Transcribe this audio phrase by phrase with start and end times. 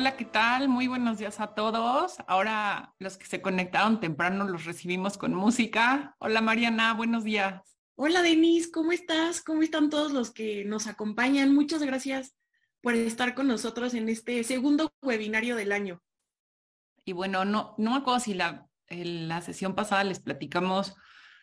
[0.00, 0.70] Hola, ¿qué tal?
[0.70, 2.16] Muy buenos días a todos.
[2.26, 6.16] Ahora los que se conectaron temprano los recibimos con música.
[6.20, 7.76] Hola Mariana, buenos días.
[7.96, 9.42] Hola Denise, ¿cómo estás?
[9.42, 11.54] ¿Cómo están todos los que nos acompañan?
[11.54, 12.34] Muchas gracias
[12.80, 16.02] por estar con nosotros en este segundo webinario del año.
[17.04, 20.96] Y bueno, no, no me acuerdo si la, en la sesión pasada les platicamos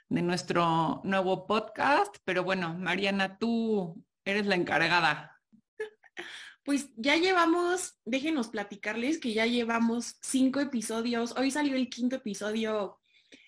[0.10, 5.40] de nuestro nuevo podcast, pero bueno, Mariana, tú eres la encargada.
[6.67, 11.34] Pues ya llevamos, déjenos platicarles que ya llevamos cinco episodios.
[11.38, 12.99] Hoy salió el quinto episodio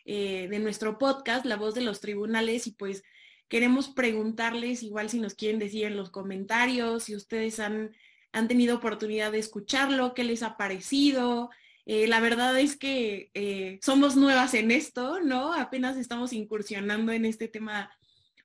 [0.05, 3.03] eh, de nuestro podcast, La Voz de los Tribunales, y pues
[3.49, 7.93] queremos preguntarles igual si nos quieren decir en los comentarios, si ustedes han,
[8.31, 11.49] han tenido oportunidad de escucharlo, qué les ha parecido.
[11.85, 15.51] Eh, la verdad es que eh, somos nuevas en esto, ¿no?
[15.51, 17.91] Apenas estamos incursionando en este tema,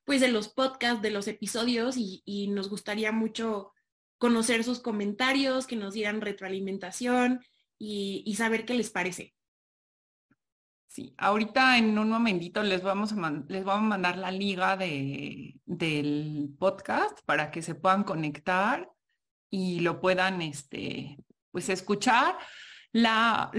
[0.05, 3.71] pues, de los podcasts, de los episodios, y, y nos gustaría mucho
[4.25, 7.45] conocer sus comentarios, que nos dieran retroalimentación
[7.79, 9.35] y, saber qué les parece.
[10.87, 15.61] Sí, ahorita en un momentito les vamos a, les vamos a mandar la liga de,
[15.67, 18.89] del podcast para que se puedan conectar
[19.51, 21.19] y lo puedan este,
[21.51, 22.39] pues, escuchar.
[22.93, 23.51] La,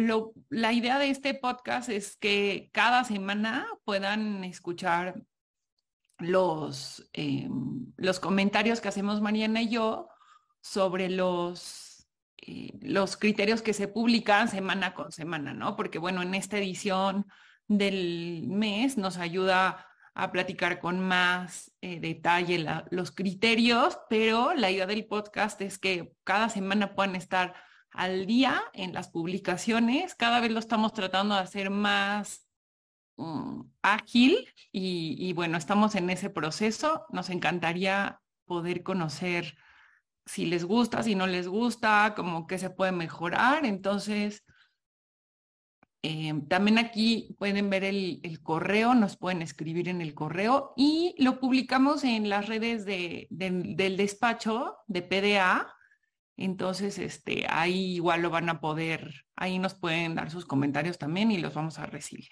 [0.49, 5.21] la idea de este podcast es que cada semana puedan escuchar
[6.17, 10.09] los, em, los comentarios que hacemos Mariana y yo
[10.65, 15.75] sobre los, eh, los criterios que se publican semana con semana, ¿no?
[15.75, 17.27] Porque bueno, en esta edición
[17.67, 24.87] del mes nos ayuda a platicar con más eh, detalle los criterios, pero la idea
[24.87, 27.53] del podcast es que cada semana puedan estar
[27.91, 30.15] al día en las publicaciones.
[30.15, 32.47] Cada vez lo estamos tratando de hacer más
[33.17, 37.05] mm, ágil y, y, bueno, estamos en ese proceso.
[37.09, 39.55] Nos encantaría poder conocer
[40.25, 43.65] si les gusta, si no les gusta, como que se puede mejorar.
[43.65, 44.43] Entonces,
[46.01, 51.39] eh, también aquí pueden ver el, correo, nos pueden escribir en el correo y lo
[51.39, 55.71] publicamos en las redes de, del despacho de PDA.
[56.37, 61.31] Entonces, este, ahí igual lo van a poder, ahí nos pueden dar sus comentarios también
[61.31, 62.27] y los vamos a recibir.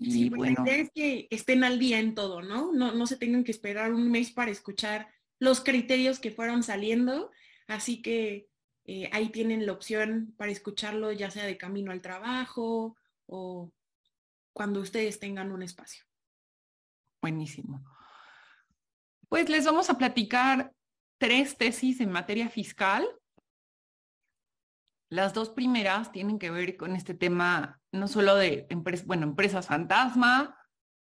[0.00, 0.64] sí, pues bueno.
[0.64, 2.72] la idea es que estén al día en todo, ¿no?
[2.72, 2.92] ¿no?
[2.92, 7.30] No se tengan que esperar un mes para escuchar los criterios que fueron saliendo,
[7.66, 8.48] así que
[8.84, 13.70] eh, ahí tienen la opción para escucharlo ya sea de camino al trabajo o
[14.52, 16.04] cuando ustedes tengan un espacio.
[17.20, 17.84] Buenísimo.
[19.28, 20.72] Pues les vamos a platicar
[21.18, 23.06] tres tesis en materia fiscal.
[25.10, 28.66] Las dos primeras tienen que ver con este tema no solo de
[29.04, 30.58] bueno, empresas fantasma,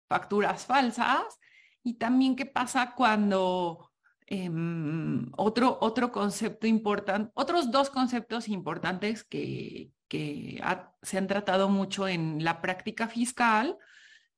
[0.09, 1.39] facturas falsas,
[1.83, 3.93] y también qué pasa cuando
[4.27, 10.63] Em, otro, otro concepto importante, otros dos conceptos importantes que, que
[11.03, 13.77] se han tratado mucho en la práctica fiscal,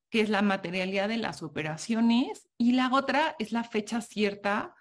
[0.09, 4.75] que es la materialidad de las operaciones, y la otra es la fecha cierta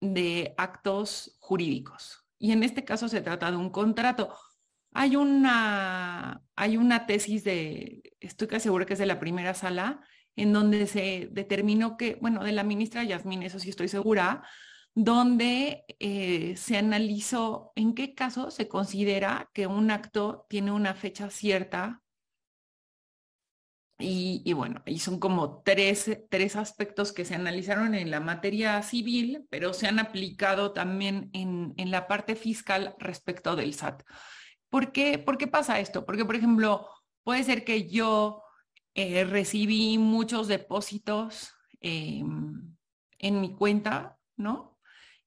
[0.00, 2.24] de actos jurídicos.
[2.38, 4.36] Y en este caso se trata de un contrato.
[4.92, 10.00] Hay una, hay una tesis de, estoy casi segura que es de la primera sala,
[10.36, 14.42] en donde se determinó que, bueno, de la ministra Yasmín, eso sí estoy segura,
[14.94, 21.30] donde eh, se analizó en qué caso se considera que un acto tiene una fecha
[21.30, 22.02] cierta.
[24.04, 29.46] Y, bueno, y son como tres, tres aspectos que se analizaron en la materia civil,
[29.48, 34.02] pero se han aplicado también en, en la parte fiscal respecto del SAT.
[34.68, 36.04] ¿Por qué, ¿Por qué pasa esto?
[36.04, 36.88] Porque, por ejemplo,
[37.22, 38.42] puede ser que yo
[38.94, 42.74] eh, recibí muchos depósitos em,
[43.18, 44.78] en mi cuenta, ¿no?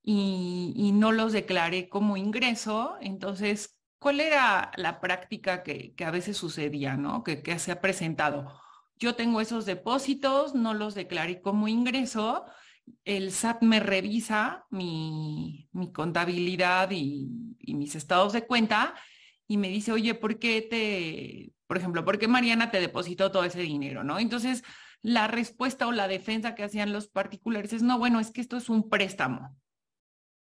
[0.04, 2.98] Y, no los declaré como ingreso.
[3.02, 7.24] Entonces, ¿cuál era la práctica que, a veces sucedía, ¿no?
[7.24, 8.60] Que, se ha presentado.
[8.98, 12.46] Yo tengo esos depósitos, no los declaré como ingreso.
[13.04, 17.28] El SAT me revisa mi, contabilidad y
[17.74, 18.96] mis estados de cuenta
[19.48, 23.44] y me dice, oye, ¿por qué te, por ejemplo, ¿por qué Mariana te depositó todo
[23.44, 24.04] ese dinero?
[24.04, 24.20] ¿No?
[24.20, 24.64] Entonces,
[25.02, 28.58] la respuesta o la defensa que hacían los particulares es, no, bueno, es que esto
[28.58, 29.58] es un préstamo.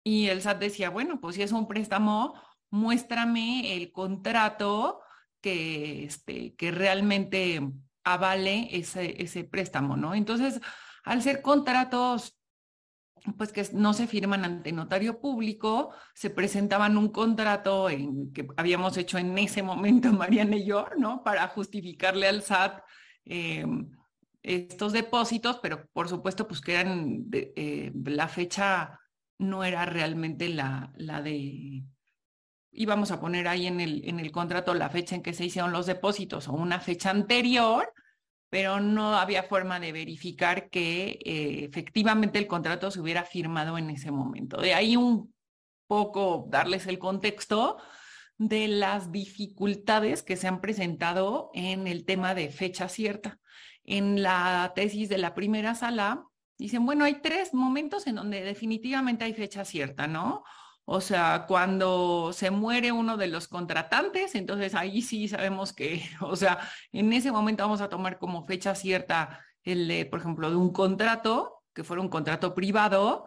[0.02, 2.34] Y el SAT decía, bueno, pues si es un préstamo,
[2.70, 5.00] muéstrame el contrato
[5.40, 7.60] que, este, que realmente
[8.04, 10.14] avale ese, ese préstamo, ¿no?
[10.14, 10.60] Entonces,
[11.04, 12.36] al ser contratos
[13.38, 17.88] pues que no se firman ante notario público, se presentaban un contrato
[18.34, 20.68] que habíamos hecho en ese momento Mariana y
[20.98, 21.22] ¿no?
[21.24, 22.82] Para justificarle al SAT
[23.24, 23.90] em,
[24.42, 29.00] estos depósitos, pero por supuesto, pues que eran eh, la fecha
[29.38, 31.82] no era realmente la, la de,
[32.72, 35.72] íbamos a poner ahí en el, en el contrato la fecha en que se hicieron
[35.72, 37.92] los depósitos o una fecha anterior,
[38.54, 43.90] pero no había forma de verificar que eh, efectivamente el contrato se hubiera firmado en
[43.90, 44.60] ese momento.
[44.60, 45.34] De ahí un
[45.88, 47.78] poco darles el contexto
[48.38, 53.40] de las dificultades que se han presentado en el tema de fecha cierta.
[53.82, 56.24] En la tesis de la primera sala,
[56.56, 60.44] dicen, bueno, hay tres momentos en donde definitivamente hay fecha cierta, ¿no?
[60.86, 66.36] O sea, cuando se muere uno de los contratantes, entonces ahí sí sabemos que, o
[66.36, 66.58] sea,
[66.92, 70.72] en ese momento vamos a tomar como fecha cierta el de, por ejemplo, de un
[70.72, 73.26] contrato, que fuera un contrato privado,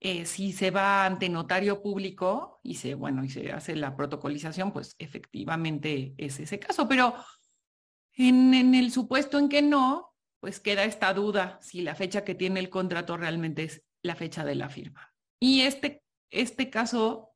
[0.00, 4.72] eh, si se va ante notario público y se, bueno, y se hace la protocolización,
[4.72, 6.88] pues efectivamente es ese caso.
[6.88, 7.14] Pero
[8.14, 12.34] en, en el supuesto en que no, pues queda esta duda si la fecha que
[12.34, 15.12] tiene el contrato realmente es la fecha de la firma.
[15.40, 17.34] Y este este caso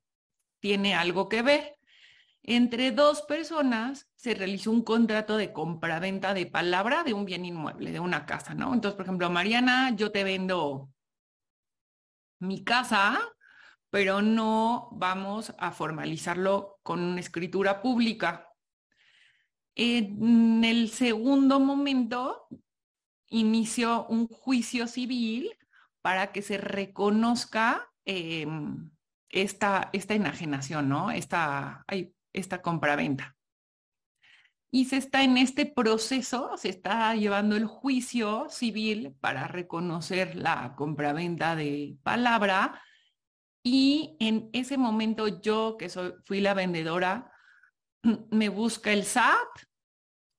[0.61, 1.79] tiene algo que ver.
[2.43, 7.93] Entre dos personas se realizó un contrato de compraventa de palabra de un bien inmueble,
[7.93, 8.73] de una casa, ¿no?
[8.73, 10.91] Entonces, por ejemplo, Mariana, yo te vendo
[12.41, 13.21] mi casa,
[13.91, 18.49] pero no vamos a formalizarlo con una escritura pública.
[19.75, 22.49] En el segundo momento,
[23.27, 25.53] inició un juicio civil
[26.01, 28.91] para que se reconozca Em,
[29.29, 31.11] esta, esta enajenación, ¿no?
[31.11, 31.85] Esta,
[32.33, 33.37] esta compraventa.
[34.71, 40.75] Y se está en este proceso, se está llevando el juicio civil para reconocer la
[40.75, 42.83] compraventa de palabra.
[43.63, 47.31] Y en ese momento yo, que soy, fui la vendedora,
[48.31, 49.49] me busca el SAT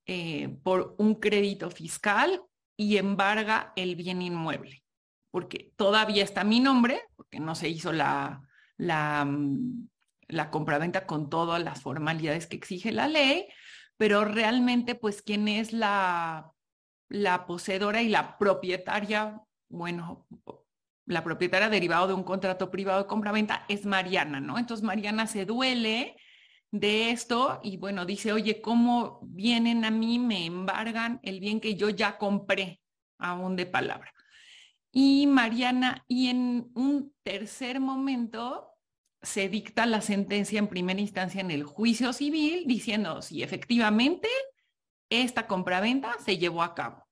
[0.07, 2.41] eh, por un crédito fiscal
[2.75, 4.83] y embarga el bien inmueble
[5.31, 8.41] porque todavía está mi nombre, porque no se hizo la,
[8.77, 9.87] mm,
[10.29, 13.47] la compraventa con todas las formalidades que exige la ley,
[13.97, 16.51] pero realmente, pues, ¿quién es la,
[17.09, 19.41] la poseedora y la propietaria?
[19.69, 20.27] Bueno,
[21.05, 24.57] la propietaria derivado de un contrato privado de compraventa es Mariana, ¿no?
[24.57, 26.15] Entonces Mariana se duele
[26.71, 31.75] de esto y bueno, dice, oye, ¿cómo vienen a mí, me embargan el bien que
[31.75, 32.81] yo ya compré
[33.17, 34.13] aún de palabra?
[34.91, 38.69] Y Mariana, y en un tercer momento
[39.21, 44.29] se dicta la sentencia en primera instancia en el juicio civil diciendo si efectivamente
[45.09, 47.07] esta compraventa se llevó a cabo.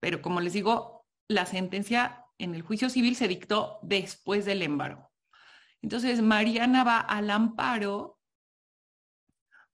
[0.00, 5.10] Pero como les digo, la sentencia en el juicio civil se dictó después del embargo.
[5.82, 8.18] Entonces Mariana va al amparo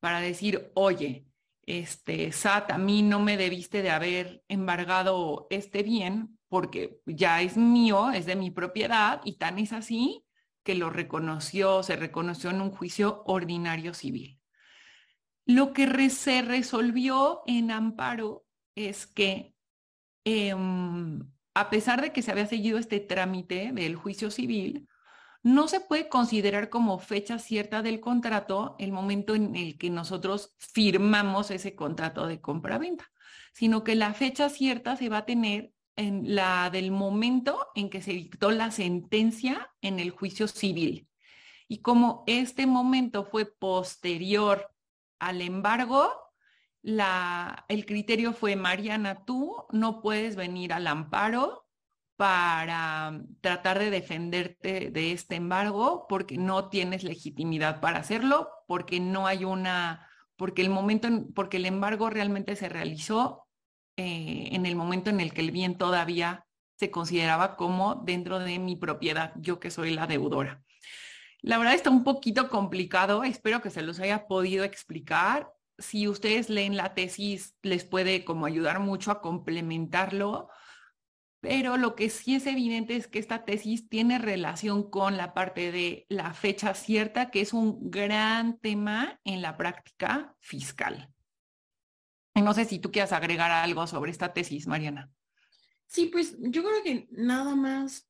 [0.01, 1.27] para decir, oye,
[1.63, 7.57] este, SAT, a mí no me debiste de haber embargado este bien porque ya es
[7.57, 10.25] mío, es de mi propiedad y tan es así
[10.63, 14.41] que lo reconoció, se reconoció en un juicio ordinario civil.
[15.45, 19.55] Lo que se resolvió en amparo es que
[20.25, 21.21] em,
[21.55, 24.89] a pesar de que se había seguido este trámite del juicio civil,
[25.43, 30.55] no se puede considerar como fecha cierta del contrato el momento en el que nosotros
[30.59, 33.11] firmamos ese contrato de compra-venta,
[33.55, 38.01] sino que la fecha cierta se va a tener en la del momento en que
[38.01, 41.09] se dictó la sentencia en el juicio civil.
[41.67, 44.73] Y como este momento fue posterior
[45.19, 46.13] al embargo,
[46.83, 51.67] la, el criterio fue, Mariana, tú no puedes venir al amparo
[52.17, 59.27] para tratar de defenderte de este embargo porque no tienes legitimidad para hacerlo, porque no
[59.27, 63.48] hay una, porque el momento, porque el embargo realmente se realizó
[63.99, 68.61] eh, en el momento en el que el bien todavía se consideraba como dentro de
[68.61, 70.63] mi propiedad, yo que soy la deudora.
[71.43, 75.53] La verdad está un poquito complicado, espero que se los haya podido explicar.
[75.79, 80.49] Si ustedes leen la tesis, les puede como ayudar mucho a complementarlo,
[81.41, 85.73] pero lo que sí es evidente es que esta tesis tiene relación con la parte
[85.73, 91.13] de la fecha cierta, que es un gran tema en la práctica fiscal.
[92.43, 95.11] No sé si tú quieras agregar algo sobre esta tesis, Mariana.
[95.87, 98.09] Sí, pues yo creo que nada más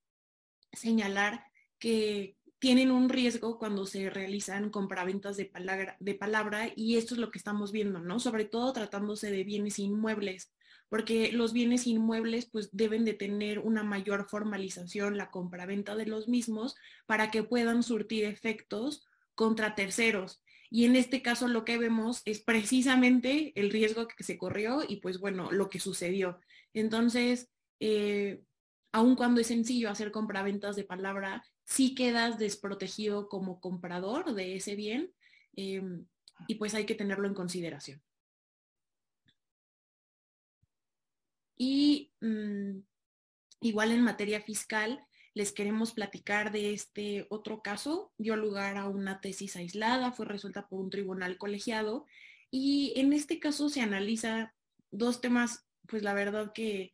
[0.73, 1.45] señalar
[1.79, 7.21] que tienen un riesgo cuando se realizan compraventas de palabra, de palabra y esto es
[7.21, 8.19] lo que estamos viendo, ¿no?
[8.19, 10.53] Sobre todo tratándose de bienes inmuebles,
[10.89, 16.27] porque los bienes inmuebles pues deben de tener una mayor formalización, la compraventa de los
[16.27, 16.75] mismos,
[17.07, 19.07] para que puedan surtir efectos
[19.37, 20.43] contra terceros.
[20.71, 24.97] Y en este caso lo que vemos es precisamente el riesgo que se corrió y
[25.01, 26.41] pues bueno, lo que sucedió.
[26.75, 27.49] Entonces,
[27.81, 28.43] eh,
[28.93, 34.75] aun cuando es sencillo hacer compraventas de palabra, sí quedas desprotegido como comprador de ese
[34.75, 35.13] bien
[35.57, 36.07] em,
[36.47, 38.03] y pues hay que tenerlo en consideración.
[41.57, 42.79] Y mm,
[43.63, 45.05] igual en materia fiscal,
[45.39, 48.13] les queremos platicar de este otro caso.
[48.19, 52.07] Dio lugar a una tesis aislada, fue resuelta por un tribunal colegiado
[52.51, 54.53] y en este caso se analiza
[54.91, 56.93] dos temas, pues la verdad que,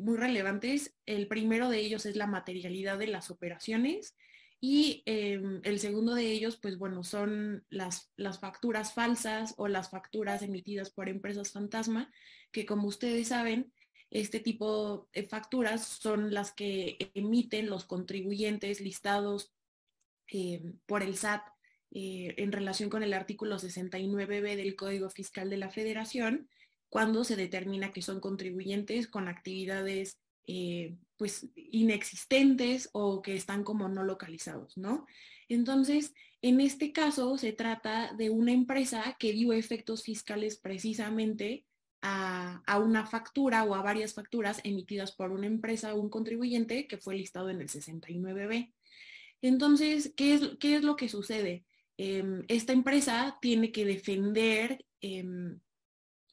[0.00, 0.94] muy relevantes.
[1.06, 4.14] El primero de ellos es la materialidad de las operaciones
[4.60, 9.88] y em, el segundo de ellos, pues bueno, son las, las facturas falsas o las
[9.88, 12.12] facturas emitidas por empresas fantasma,
[12.52, 13.72] que como ustedes saben,
[14.10, 19.52] este tipo de facturas son las que emiten los contribuyentes listados
[20.28, 21.42] em, por el SAT
[21.92, 26.48] eh, en relación con el artículo 69b del Código Fiscal de la Federación,
[26.88, 33.88] cuando se determina que son contribuyentes con actividades eh, pues inexistentes o que están como
[33.88, 35.06] no localizados, ¿no?
[35.48, 41.65] Entonces, en este caso se trata de una empresa que dio efectos fiscales precisamente
[42.06, 46.98] a, una factura o a varias facturas emitidas por una empresa o un contribuyente que
[46.98, 48.72] fue listado en el 69B.
[49.42, 51.64] Entonces, ¿qué es, qué es lo que sucede?
[51.96, 55.60] Em, esta empresa tiene que defender em,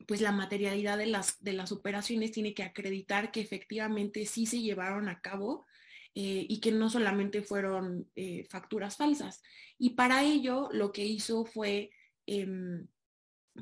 [0.07, 4.61] pues la materialidad de las, de las operaciones, tiene que acreditar que efectivamente sí se
[4.61, 5.65] llevaron a cabo
[6.13, 9.41] eh, y que no solamente fueron eh, facturas falsas.
[9.77, 11.91] Y para ello lo que hizo fue
[12.27, 12.87] em,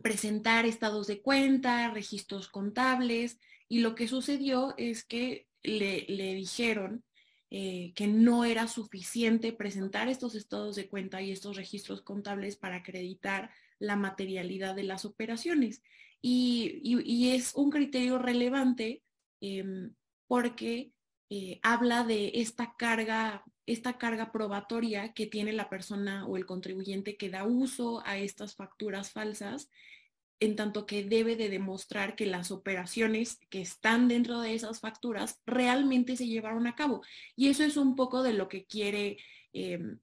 [0.02, 7.04] presentar estados de cuenta, registros contables, y lo que sucedió es que le, le dijeron
[7.54, 12.78] eh, que no era suficiente presentar estos estados de cuenta y estos registros contables para
[12.78, 15.84] acreditar la materialidad de las operaciones.
[16.22, 19.04] Y, es un criterio relevante
[19.42, 19.94] em,
[20.28, 20.94] porque
[21.30, 27.18] eh, habla de esta carga, esta carga probatoria que tiene la persona o el contribuyente
[27.18, 29.70] que da uso a estas facturas falsas
[30.42, 35.40] en tanto que debe de demostrar que las operaciones que están dentro de esas facturas
[35.46, 37.02] realmente se llevaron a cabo.
[37.36, 39.18] Y eso es un poco de lo que quiere
[39.54, 40.00] em,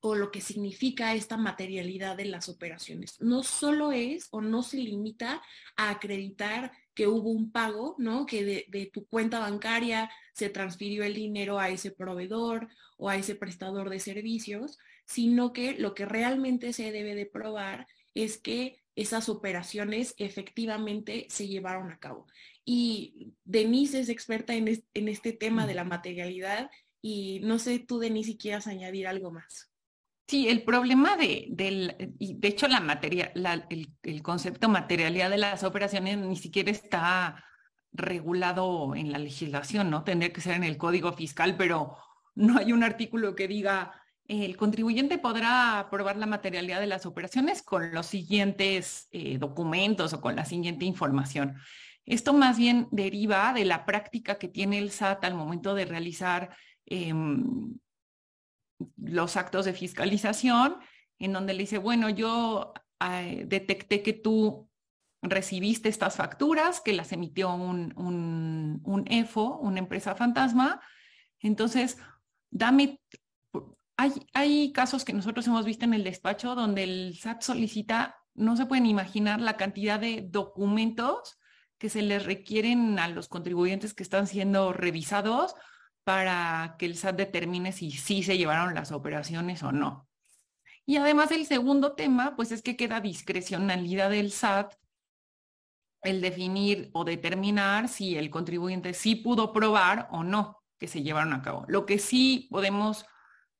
[0.00, 3.20] o lo que significa esta materialidad de las operaciones.
[3.20, 5.40] No solo es o no se limita
[5.76, 8.26] a acreditar que hubo un pago, ¿no?
[8.26, 13.16] Que de, de tu cuenta bancaria se transfirió el dinero a ese proveedor o a
[13.16, 18.82] ese prestador de servicios, sino que lo que realmente se debe de probar es que
[18.94, 22.26] esas operaciones efectivamente se llevaron a cabo.
[22.64, 26.70] Y Denise es experta en, este tema de la materialidad
[27.00, 29.70] y no sé tú, Denise, si quieras añadir algo más.
[30.28, 33.32] Sí, el problema de, del, de hecho, la materia,
[33.68, 37.44] el, concepto materialidad de las operaciones ni siquiera está
[37.92, 40.04] regulado en la legislación, ¿no?
[40.04, 41.96] Tendría que ser en el código fiscal, pero
[42.34, 43.92] no hay un artículo que diga
[44.28, 50.20] el contribuyente podrá aprobar la materialidad de las operaciones con los siguientes eh, documentos o
[50.20, 51.56] con la siguiente información.
[52.06, 56.56] Esto más bien deriva de la práctica que tiene el SAT al momento de realizar
[56.86, 57.76] em,
[58.96, 60.76] los actos de fiscalización,
[61.18, 62.72] en donde le dice, bueno, yo
[63.46, 64.68] detecté que tú
[65.22, 70.80] recibiste estas facturas, que las emitió un, un, EFO, una empresa fantasma,
[71.40, 71.98] entonces
[72.50, 73.00] dame
[74.32, 78.66] hay, casos que nosotros hemos visto en el despacho donde el SAT solicita, no se
[78.66, 81.38] pueden imaginar la cantidad de documentos
[81.78, 85.54] que se les requieren a los contribuyentes que están siendo revisados
[86.04, 90.08] para que el SAT determine si sí se llevaron las operaciones o no.
[90.84, 94.74] Y además el segundo tema, pues es que queda discrecionalidad del SAT
[96.02, 101.32] el definir o determinar si el contribuyente sí pudo probar o no que se llevaron
[101.32, 101.64] a cabo.
[101.68, 103.06] Lo que sí podemos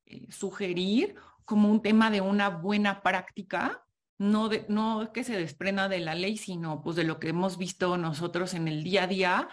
[0.07, 3.85] eh, sugerir como un tema de una buena práctica,
[4.19, 7.97] no, no que se desprenda de la ley, sino pues de lo que hemos visto
[7.97, 9.49] nosotros en el día a día,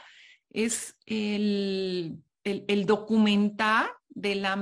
[0.49, 4.55] es el, el, documentar de la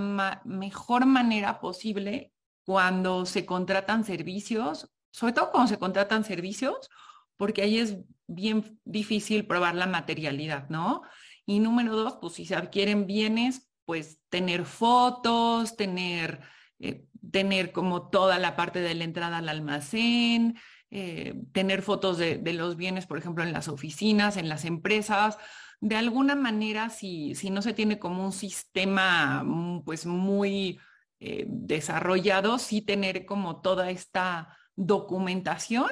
[0.44, 2.34] mejor manera posible
[2.66, 6.90] cuando se contratan servicios, sobre todo cuando se contratan servicios,
[7.38, 11.02] porque ahí es bien difícil probar la materialidad, ¿no?
[11.46, 16.42] Y número dos, pues si se adquieren bienes, pues tener fotos, tener,
[16.80, 20.58] eh, tener como toda la parte de la entrada al almacén,
[20.92, 25.38] eh, tener fotos de, los bienes, por ejemplo, en las oficinas, en las empresas.
[25.80, 30.80] De alguna manera, si, si no se tiene como un sistema mm, pues muy
[31.20, 35.88] eh, desarrollado, sí tener como toda esta documentación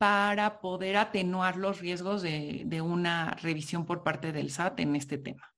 [0.00, 5.54] para poder atenuar los riesgos de, una revisión por parte del SAT en este tema.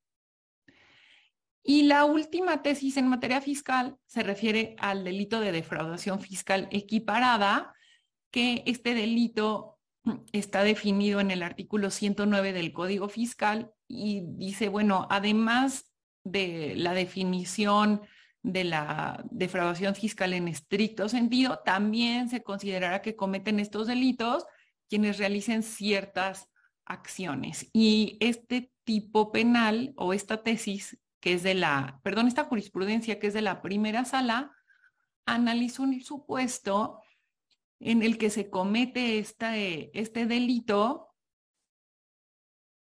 [1.63, 7.73] Y la última tesis en materia fiscal se refiere al delito de defraudación fiscal equiparada,
[8.33, 9.79] que este delito
[10.33, 15.93] está definido en el artículo 109 del Código Fiscal y dice, bueno, además
[16.25, 18.03] de la definición
[18.43, 24.45] de la defraudación fiscal en estricto sentido, también se considerará que cometen estos delitos
[24.89, 26.49] quienes realicen ciertas
[26.85, 27.69] acciones.
[27.73, 33.29] Y este tipo penal o esta tesis que es de la, perdón, esta jurisprudencia que
[33.29, 34.51] es de la primera sala,
[35.25, 37.01] analizó un supuesto
[37.79, 41.15] en el que se comete este delito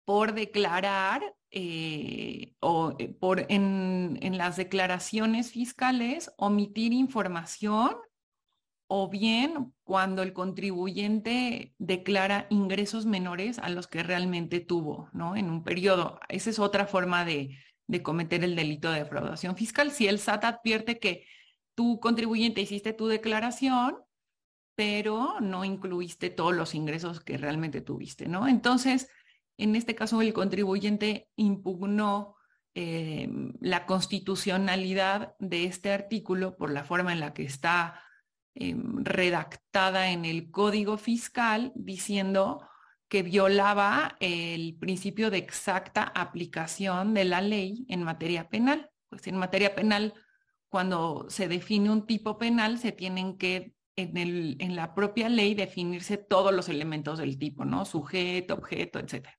[0.05, 7.95] por declarar eh, o eh, por en, en las declaraciones fiscales omitir información
[8.85, 15.35] o bien cuando el contribuyente declara ingresos menores a los que realmente tuvo, ¿no?
[15.35, 16.19] En un periodo.
[16.29, 19.89] Esa es otra forma de, de cometer el delito de defraudación fiscal.
[19.89, 21.25] Si el SAT advierte que
[21.73, 23.97] tu contribuyente hiciste tu declaración,
[24.75, 28.47] pero no incluiste todos los ingresos que realmente tuviste, ¿no?
[28.47, 29.09] Entonces,
[29.57, 32.35] en este caso, el contribuyente impugnó
[32.75, 33.27] eh,
[33.59, 38.03] la constitucionalidad de este artículo por la forma en la que está
[38.53, 42.67] eh, redactada en el código fiscal, diciendo
[43.07, 48.91] que violaba el principio de exacta aplicación de la ley en materia penal.
[49.09, 50.13] Pues en materia penal,
[50.69, 55.55] cuando se define un tipo penal, se tienen que en, el, en la propia ley
[55.55, 57.85] definirse todos los elementos del tipo, ¿no?
[57.85, 59.29] Sujeto, objeto, etc.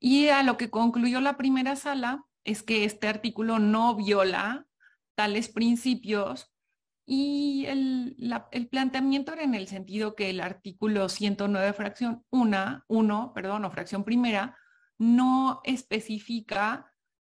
[0.00, 4.66] Y a lo que concluyó la primera sala es que este artículo no viola
[5.14, 6.50] tales principios
[7.12, 8.16] y el,
[8.70, 14.04] planteamiento era en el sentido que el artículo 109, fracción 1, 1, perdón, o fracción
[14.04, 14.56] primera,
[14.96, 16.92] no especifica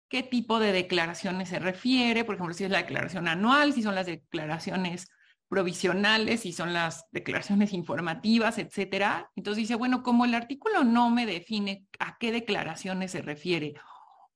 [0.08, 3.94] qué tipo de declaraciones se refiere, por ejemplo, si es la declaración anual, si son
[3.94, 5.08] las declaraciones
[5.48, 9.30] provisionales, si son las declaraciones informativas, etcétera.
[9.36, 13.74] Entonces dice, bueno, como el artículo no me define a qué declaraciones se refiere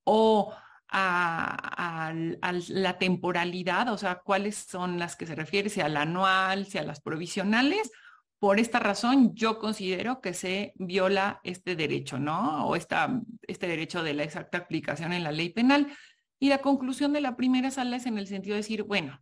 [0.04, 0.54] o
[0.88, 2.12] a,
[2.68, 6.82] la temporalidad, o sea, cuáles son las que se refiere, si al anual, si a
[6.82, 7.90] las provisionales.
[8.38, 12.66] Por esta razón, yo considero que se viola este derecho, ¿no?
[12.66, 15.92] O esta, este derecho de la exacta aplicación en la ley penal.
[16.38, 19.20] Y la conclusión de la primera sala es en el sentido de decir, bueno,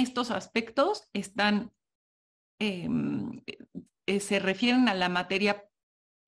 [0.00, 1.72] estos aspectos están,
[2.58, 3.42] em,
[4.06, 5.64] eh, se refieren a la materia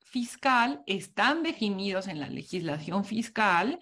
[0.01, 3.79] fiscal, están definidos en la legislación fiscal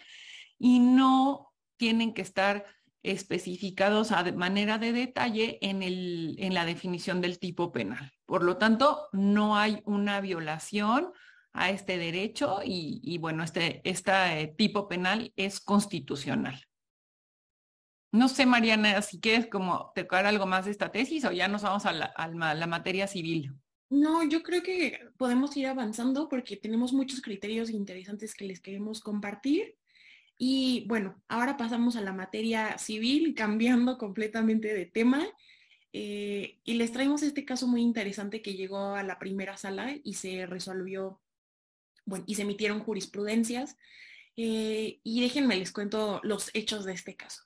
[0.58, 2.64] y no tienen que estar
[3.02, 8.10] especificados a manera de detalle en, el, en la definición del tipo penal.
[8.24, 11.12] Por lo tanto, no hay una violación
[11.52, 16.60] a este derecho y, bueno, este, este tipo penal es constitucional.
[18.14, 21.62] No sé, Mariana, si quieres como tocar algo más de esta tesis o ya nos
[21.62, 23.52] vamos a la, materia civil.
[23.90, 29.00] No, yo creo que podemos ir avanzando porque tenemos muchos criterios interesantes que les queremos
[29.00, 29.74] compartir.
[30.38, 35.26] Y bueno, ahora pasamos a la materia civil, cambiando completamente de tema.
[35.92, 40.14] Eh, y les traemos este caso muy interesante que llegó a la primera sala y
[40.14, 41.20] se resolvió,
[42.06, 43.76] bueno, y se emitieron jurisprudencias.
[44.36, 47.42] Eh, y déjenme les cuento los hechos de este caso.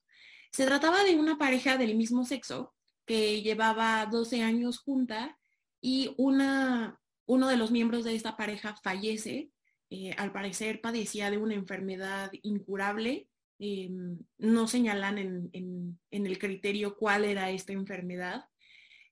[0.51, 2.75] Se trataba de una pareja del mismo sexo
[3.07, 5.39] que llevaba 12 años junta
[5.81, 9.51] y una, uno de los miembros de esta pareja fallece
[9.91, 13.29] eh, al parecer padecía de una enfermedad incurable.
[13.59, 18.45] Em, no señalan en, el criterio cuál era esta enfermedad.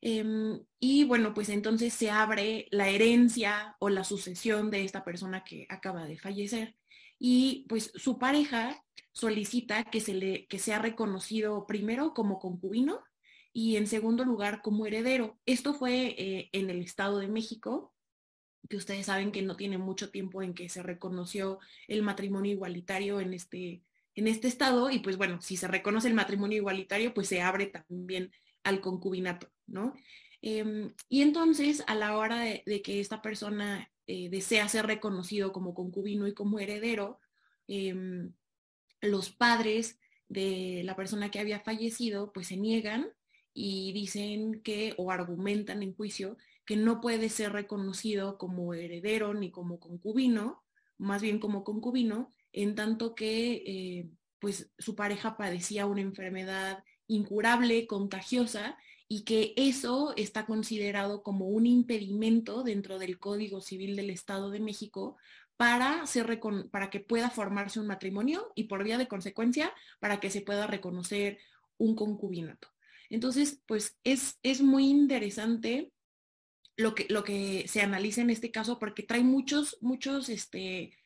[0.01, 5.43] Em, y bueno, pues entonces se abre la herencia o la sucesión de esta persona
[5.43, 6.77] que acaba de fallecer.
[7.19, 8.85] Y pues su pareja
[9.17, 13.03] solicita que, se le, que sea reconocido primero como concubino
[13.51, 15.39] y en segundo lugar como heredero.
[15.47, 17.95] Esto fue eh, en el Estado de México
[18.69, 23.21] que ustedes saben que no tiene mucho tiempo en que se reconoció el matrimonio igualitario
[23.21, 23.83] en este,
[24.15, 27.69] en este estado y pues bueno, si se reconoce el matrimonio igualitario, pues se abre
[27.69, 28.33] también
[28.65, 29.95] al concubinato, ¿no?
[30.43, 35.73] Em, y entonces, a la hora de, que esta persona eh, desea ser reconocido como
[35.73, 37.19] concubino y como heredero,
[37.67, 38.35] em,
[39.01, 43.09] los padres de la persona que había fallecido, pues se niegan
[43.55, 49.51] y dicen que, o argumentan en juicio, que no puede ser reconocido como heredero ni
[49.51, 50.63] como concubino,
[50.99, 57.87] más bien como concubino, en tanto que eh, pues su pareja padecía una enfermedad incurable,
[57.87, 58.77] contagiosa,
[59.09, 64.59] y que eso está considerado como un impedimento dentro del Código Civil del Estado de
[64.59, 65.17] México
[65.57, 66.41] para, ser
[66.71, 70.67] para que pueda formarse un matrimonio y por vía de consecuencia para que se pueda
[70.67, 71.39] reconocer
[71.79, 72.69] un concubinato.
[73.09, 75.93] Entonces, pues es, es muy interesante
[76.77, 80.97] lo que, lo que se analiza en este caso porque trae muchos, muchos, este,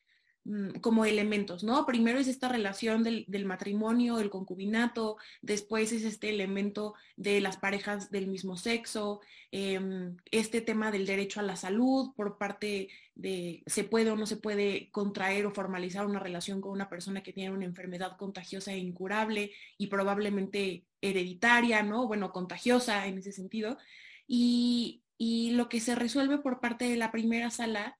[0.81, 1.85] como elementos, ¿no?
[1.85, 8.11] Primero es esta relación del, matrimonio, el concubinato, después es este elemento de las parejas
[8.11, 9.20] del mismo sexo,
[9.53, 14.26] em, este tema del derecho a la salud por parte de se puede o no
[14.26, 18.72] se puede contraer o formalizar una relación con una persona que tiene una enfermedad contagiosa
[18.72, 22.07] e incurable y probablemente hereditaria, ¿no?
[22.07, 23.76] Bueno, contagiosa en ese sentido.
[24.26, 27.99] Y, y lo que se resuelve por parte de la primera sala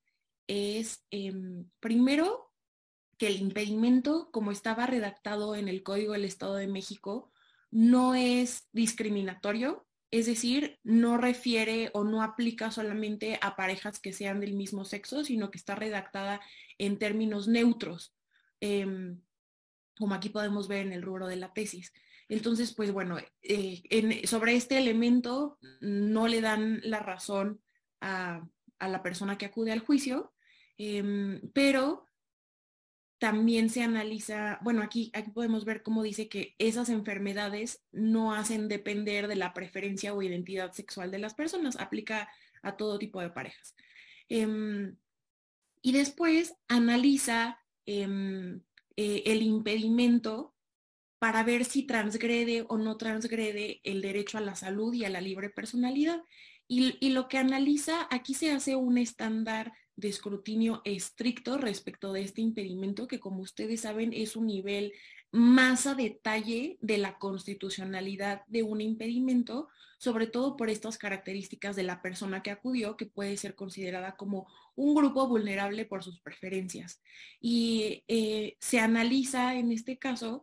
[0.51, 2.51] es, em, primero,
[3.17, 7.31] que el impedimento, como estaba redactado en el Código del Estado de México,
[7.71, 14.41] no es discriminatorio, es decir, no refiere o no aplica solamente a parejas que sean
[14.41, 16.41] del mismo sexo, sino que está redactada
[16.79, 18.17] en términos neutros,
[18.61, 19.21] em,
[19.97, 21.93] como aquí podemos ver en el rubro de la tesis.
[22.29, 27.61] Entonces, pues bueno, eh, sobre este elemento no le dan la razón
[28.01, 28.43] a,
[28.81, 30.33] a la persona que acude al juicio,
[30.83, 32.07] Em, pero
[33.19, 38.67] también se analiza, bueno, aquí, aquí podemos ver cómo dice que esas enfermedades no hacen
[38.67, 42.31] depender de la preferencia o identidad sexual de las personas, aplica
[42.63, 43.75] a todo tipo de parejas.
[44.31, 44.97] Em,
[45.83, 48.63] y después analiza em,
[48.97, 50.55] eh, el impedimento
[51.19, 55.21] para ver si transgrede o no transgrede el derecho a la salud y a la
[55.21, 56.23] libre personalidad.
[56.67, 62.23] Y, y lo que analiza, aquí se hace un estándar de escrutinio estricto respecto de
[62.23, 64.93] este impedimento, que como ustedes saben es un nivel
[65.33, 71.85] más a detalle de la constitucionalidad de un impedimento, sobre todo por estas características de
[71.85, 77.01] la persona que acudió, que puede ser considerada como un grupo vulnerable por sus preferencias.
[77.41, 80.43] Y eh, se analiza en este caso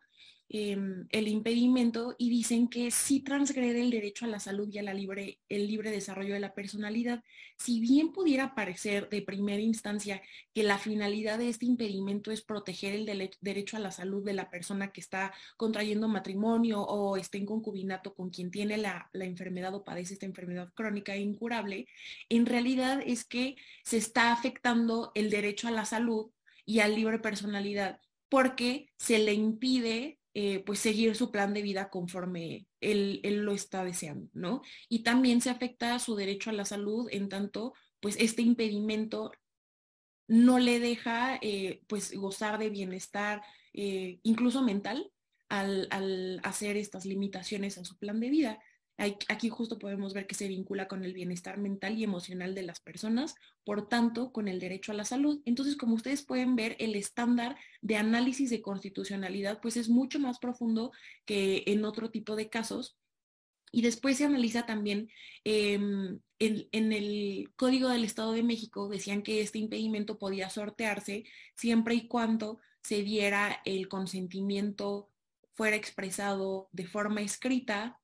[0.49, 4.83] Em, el impedimento y dicen que sí transgrede el derecho a la salud y a
[4.83, 7.21] la libre, el libre desarrollo de la personalidad.
[7.57, 10.21] Si bien pudiera parecer de primera instancia
[10.53, 14.49] que la finalidad de este impedimento es proteger el derecho a la salud de la
[14.49, 19.75] persona que está contrayendo matrimonio o está en concubinato con quien tiene la, la enfermedad
[19.75, 21.87] o padece esta enfermedad crónica e incurable,
[22.29, 26.31] en realidad es que se está afectando el derecho a la salud
[26.65, 31.89] y a libre personalidad porque se le impide eh, pues seguir su plan de vida
[31.89, 34.61] conforme él, lo está deseando, ¿no?
[34.87, 39.31] Y también se afecta su derecho a la salud en tanto, pues este impedimento
[40.27, 43.41] no le deja eh, pues gozar de bienestar,
[43.73, 45.11] eh, incluso mental,
[45.49, 48.59] al, al, hacer estas limitaciones a su plan de vida.
[48.97, 52.79] Aquí justo podemos ver que se vincula con el bienestar mental y emocional de las
[52.79, 55.39] personas, por tanto, con el derecho a la salud.
[55.45, 60.39] Entonces, como ustedes pueden ver, el estándar de análisis de constitucionalidad pues es mucho más
[60.39, 60.91] profundo
[61.25, 62.97] que en otro tipo de casos.
[63.71, 65.09] Y después se analiza también
[65.43, 71.25] em, en, en, el Código del Estado de México, decían que este impedimento podía sortearse
[71.55, 75.11] siempre y cuando se diera el consentimiento
[75.53, 77.99] fuera expresado de forma escrita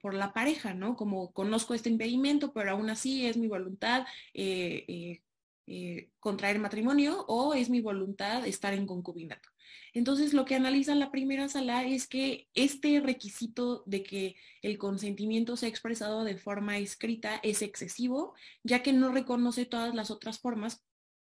[0.00, 0.94] por, la pareja, ¿no?
[0.94, 5.22] Como conozco este impedimento, pero aún así es mi voluntad eh, eh,
[5.66, 9.48] eh, contraer matrimonio o es mi voluntad estar en concubinato.
[9.94, 15.56] Entonces, lo que analiza la primera sala es que este requisito de que el consentimiento
[15.56, 20.82] sea expresado de forma escrita es excesivo, ya que no reconoce todas las otras formas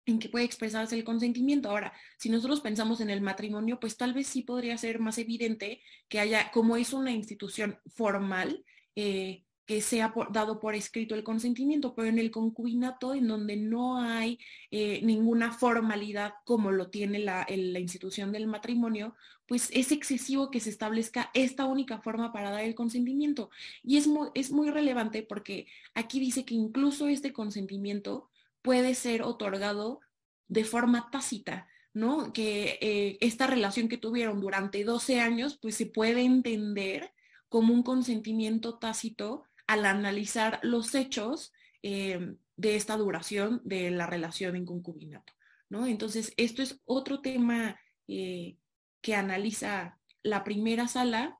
[0.08, 1.70] en que puede expresarse el consentimiento.
[1.70, 5.82] Ahora, si nosotros pensamos en el matrimonio, pues tal vez sí podría ser más evidente
[6.08, 8.64] que haya, como es una institución formal,
[8.96, 14.00] eh, que sea dado por escrito el consentimiento, pero en el concubinato, en donde no
[14.00, 14.38] hay
[14.70, 19.14] eh, ninguna formalidad como lo tiene la, la, institución del matrimonio,
[19.46, 23.50] pues es excesivo que se establezca esta única forma para dar el consentimiento.
[23.82, 28.30] Y es muy, es muy relevante porque aquí dice que incluso este consentimiento
[28.68, 30.00] puede ser otorgado
[30.46, 32.34] de forma tácita, ¿no?
[32.34, 37.10] Que eh, esta relación que tuvieron durante 12 años, pues se puede entender
[37.48, 41.50] como un consentimiento tácito al analizar los hechos
[41.82, 45.32] eh, de esta duración de la relación en concubinato,
[45.70, 45.86] ¿no?
[45.86, 48.58] Entonces, esto es otro tema eh,
[49.00, 51.38] que analiza la primera sala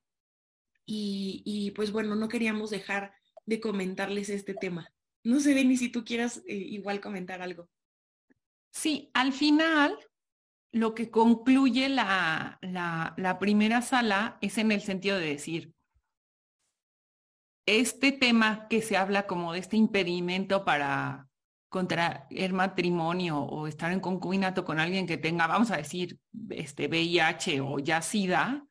[0.87, 3.13] y, y, pues bueno, no queríamos dejar
[3.45, 4.91] de comentarles este tema.
[5.29, 7.69] No sé, Denis, si tú quieras eh, igual comentar algo.
[8.73, 9.95] Sí, al final
[10.73, 15.75] lo que concluye la, la, primera sala es en el sentido de decir,
[17.67, 21.29] este tema que se habla como de este impedimento para
[21.69, 27.61] contraer matrimonio o estar en concubinato con alguien que tenga, vamos a decir, este VIH
[27.61, 28.67] o ya SIDA,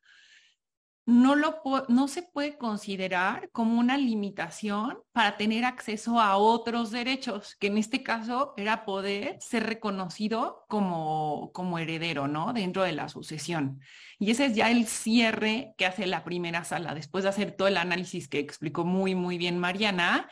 [1.08, 7.56] no, lo, no se puede considerar como una limitación para tener acceso a otros derechos,
[7.58, 12.52] que en este caso era poder ser reconocido como, como heredero, ¿no?
[12.52, 13.80] Dentro de la sucesión.
[14.18, 17.68] Y ese es ya el cierre que hace la primera sala, después de hacer todo
[17.68, 20.28] el análisis que explicó muy, muy bien Mariana.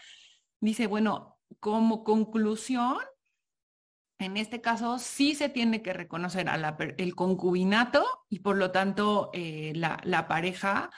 [0.60, 2.98] Dice, bueno, como conclusión,
[4.18, 6.48] en este caso sí se tiene que reconocer
[6.96, 10.90] el concubinato y por lo tanto eh, la, pareja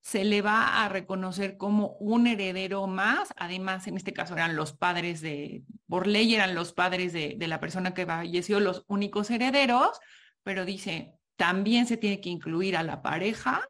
[0.00, 3.32] se le va a reconocer como un heredero más.
[3.36, 7.60] Además, en este caso eran los padres de, por ley eran los padres de, la
[7.60, 9.98] persona que falleció los únicos herederos,
[10.42, 13.66] pero dice, también se tiene que incluir a la pareja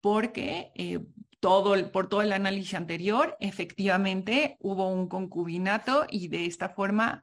[0.00, 1.00] porque eh,
[1.38, 7.22] todo por todo el análisis anterior, efectivamente hubo un concubinato y de esta forma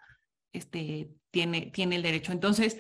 [0.53, 2.31] este, tiene, tiene el derecho.
[2.31, 2.77] Entonces,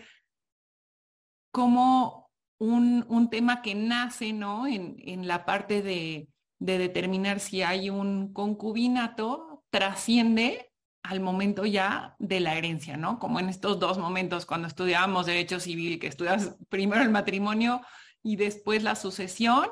[1.51, 2.29] como
[2.59, 4.67] un, un tema que nace ¿no?
[4.67, 6.29] en, en la parte de,
[6.59, 10.71] de determinar si hay un concubinato, trasciende
[11.03, 13.17] al momento ya de la herencia, ¿no?
[13.17, 17.81] Como en estos dos momentos cuando estudiábamos derecho civil, que estudias primero el matrimonio
[18.21, 19.69] y después la sucesión,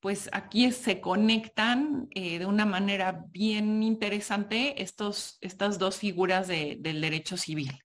[0.00, 7.00] pues aquí se conectan eh, de una manera bien interesante estos, estas dos figuras del
[7.00, 7.82] derecho civil.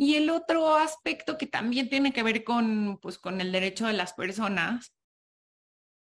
[0.00, 3.94] Y el otro aspecto que también tiene que ver con, pues, con el derecho de
[3.94, 4.94] las personas,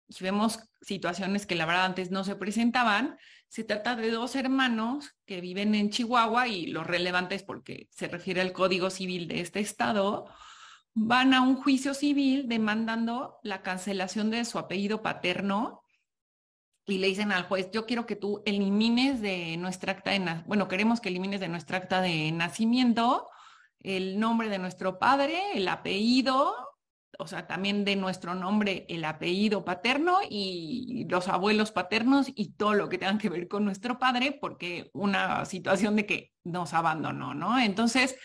[0.06, 5.16] y vemos situaciones que la verdad antes no se presentaban, se trata de dos hermanos
[5.26, 9.40] que viven en Chihuahua y lo relevante es porque se refiere al Código Civil de
[9.40, 10.28] este estado,
[10.94, 15.82] van a un juicio civil demandando la cancelación de su apellido paterno
[16.86, 20.68] y le dicen al juez, yo quiero que tú elimines de nuestra acta de, bueno,
[20.68, 23.28] queremos que elimines de nuestra acta de nacimiento
[23.80, 26.54] el nombre de nuestro padre, el apellido,
[27.18, 32.74] o sea, también de nuestro nombre el apellido paterno y los abuelos paternos y todo
[32.74, 37.34] lo que tenga que ver con nuestro padre, porque una situación de que nos abandonó,
[37.34, 37.58] ¿no?
[37.58, 38.16] Entonces,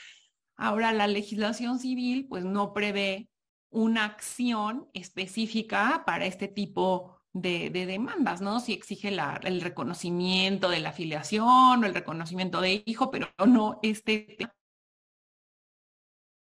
[0.58, 3.30] Ahora la legislación civil pues no prevé
[3.70, 8.62] una acción específica para este tipo de, demandas, ¿no?
[8.62, 14.38] Si exige el reconocimiento de la afiliación o el reconocimiento de hijo, pero no este.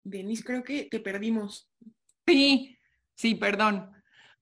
[0.04, 1.70] Denis, creo que te perdimos.
[2.26, 2.78] Sí,
[3.14, 3.90] sí, perdón.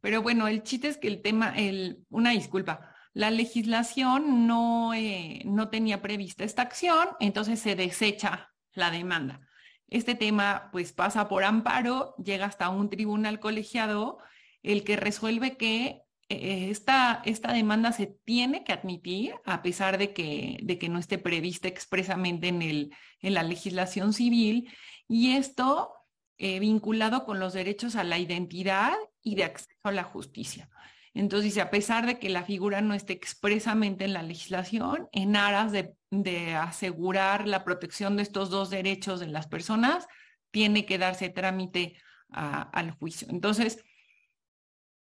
[0.01, 5.43] Pero bueno, el chiste es que el tema, el, una disculpa, la legislación no, eh,
[5.45, 9.41] no tenía prevista esta acción, entonces se desecha la demanda.
[9.89, 14.19] Este tema pues pasa por amparo, llega hasta un tribunal colegiado,
[14.63, 20.59] el que resuelve que esta, esta, demanda se tiene que admitir a pesar de que,
[20.63, 24.71] de que no esté prevista expresamente en, el, en la legislación civil
[25.09, 25.93] y esto
[26.39, 30.71] eh, vinculado con los derechos a la identidad y de acceso a la justicia.
[31.15, 35.73] Entonces a pesar de que la figura no esté expresamente en la legislación, en aras
[35.73, 40.07] de, asegurar la protección de estos dos derechos de las personas,
[40.53, 41.97] tiene que darse trámite
[42.31, 43.27] al juicio.
[43.31, 43.85] Entonces,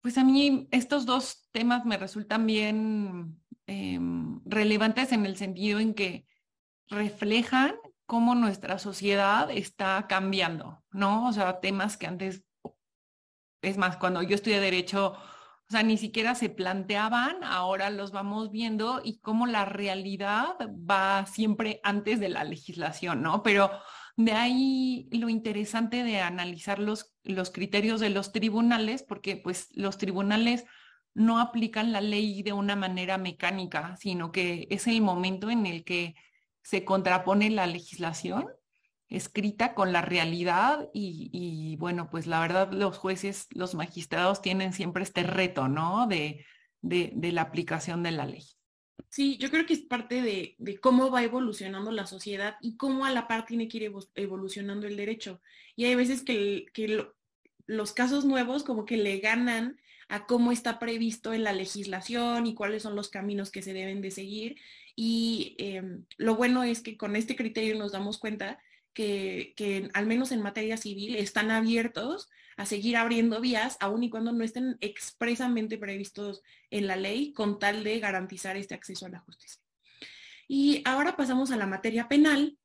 [0.01, 5.95] pues a mí estos dos temas me resultan bien em, relevantes en el sentido en
[5.95, 6.27] que
[6.89, 7.75] reflejan
[8.07, 11.29] cómo nuestra sociedad está cambiando, ¿no?
[11.29, 12.45] O sea, temas que antes,
[13.63, 18.51] es más, cuando yo estudié derecho, o sea, ni siquiera se planteaban, ahora los vamos
[18.51, 23.45] viendo y cómo la realidad va siempre antes de la legislación, ¿no?
[23.45, 23.71] Pero
[24.25, 29.99] de ahí lo interesante de analizar los, los criterios de los tribunales, porque pues los
[29.99, 30.65] tribunales
[31.15, 35.85] no aplican la ley de una manera mecánica, sino que es el momento en el
[35.85, 36.15] que
[36.63, 38.47] se contrapone la legislación
[39.11, 45.03] escrita con la realidad y, bueno, pues la verdad los jueces, los magistrados tienen siempre
[45.03, 46.07] este reto, ¿no?
[46.07, 46.47] De,
[46.81, 48.45] de, la aplicación de la ley.
[49.09, 53.11] Sí, yo creo que es parte de, cómo va evolucionando la sociedad y cómo a
[53.11, 55.41] la par tiene que ir evolucionando el derecho.
[55.77, 57.07] Y hay veces que, que
[57.67, 62.55] los casos nuevos como que le ganan a cómo está previsto en la legislación y
[62.55, 64.57] cuáles son los caminos que se deben de seguir.
[64.97, 68.59] Y em, lo bueno es que con este criterio nos damos cuenta
[68.93, 69.55] que,
[69.95, 72.29] al menos en materia civil están abiertos
[72.61, 77.59] a seguir abriendo vías, aun y cuando no estén expresamente previstos en la ley, con
[77.59, 79.63] tal de garantizar este acceso a la justicia.
[80.47, 82.59] Y ahora pasamos a la materia penal.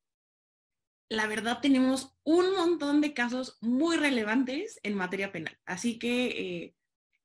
[1.08, 6.76] La verdad tenemos un montón de casos muy relevantes en materia penal, así que eh,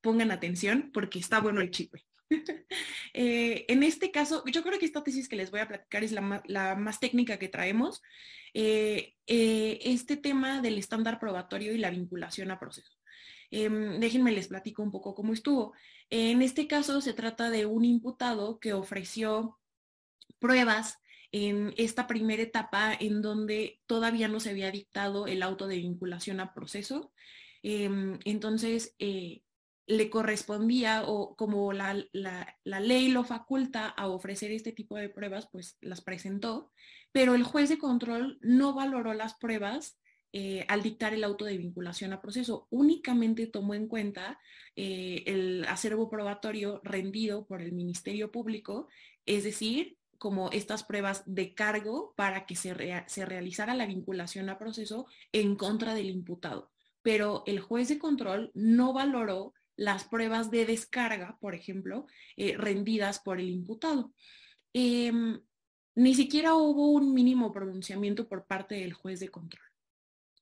[0.01, 1.93] pongan atención porque está bueno el chip.
[3.13, 6.13] Eh, en este caso, yo creo que esta tesis que les voy a platicar es
[6.13, 8.03] la, más técnica que traemos.
[8.55, 12.93] Eh, eh, este tema del estándar probatorio y la vinculación a proceso.
[13.51, 15.75] Em, déjenme les platico un poco cómo estuvo.
[16.09, 19.59] En este caso se trata de un imputado que ofreció
[20.39, 20.99] pruebas
[21.33, 26.41] en esta primera etapa en donde todavía no se había dictado el auto de vinculación
[26.41, 27.13] a proceso.
[27.63, 28.95] Em, entonces,
[29.87, 31.97] le correspondía o como la,
[32.65, 36.71] ley lo faculta a ofrecer este tipo de pruebas, pues las presentó,
[37.13, 39.99] pero el juez de control no valoró las pruebas
[40.33, 44.39] eh, al dictar el auto de vinculación a proceso, únicamente tomó en cuenta
[44.77, 48.87] eh, el acervo probatorio rendido por el Ministerio Público,
[49.27, 54.59] es decir, como estas pruebas de cargo para que se, se realizara la vinculación a
[54.59, 56.71] proceso en contra del imputado.
[57.03, 63.19] Pero el juez de control no valoró las pruebas de descarga, por ejemplo, eh, rendidas
[63.19, 64.13] por el imputado.
[64.75, 65.41] Em,
[65.95, 69.65] ni siquiera hubo un mínimo pronunciamiento por parte del juez de control.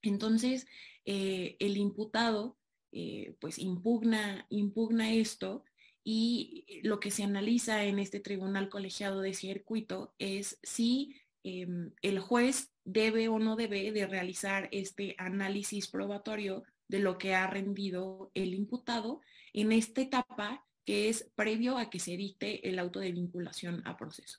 [0.02, 0.66] Entonces,
[1.04, 2.58] eh, el imputado
[2.90, 5.62] eh, pues impugna, impugna esto
[6.02, 12.18] y lo que se analiza en este tribunal colegiado de circuito es si em, el
[12.18, 18.30] juez debe o no debe de realizar este análisis probatorio de lo que ha rendido
[18.34, 19.20] el imputado
[19.52, 23.96] en esta etapa que es previo a que se dicte el auto de vinculación a
[23.98, 24.38] proceso.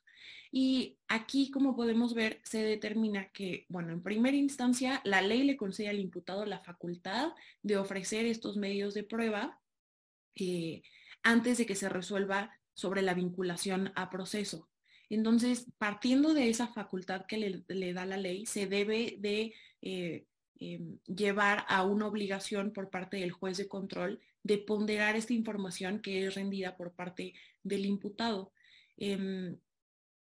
[0.51, 5.57] Y aquí, como podemos ver, se determina que, bueno, en primera instancia, la ley le
[5.57, 9.62] concede al imputado la facultad de ofrecer estos medios de prueba
[10.35, 10.81] eh,
[11.21, 14.69] antes de que se resuelva sobre la vinculación a proceso.
[15.09, 20.25] Entonces, partiendo de esa facultad que le, da la ley, se debe de eh,
[20.62, 26.02] Em, llevar a una obligación por parte del juez de control de ponderar esta información
[26.02, 28.52] que es rendida por parte del imputado.
[28.98, 29.58] Em,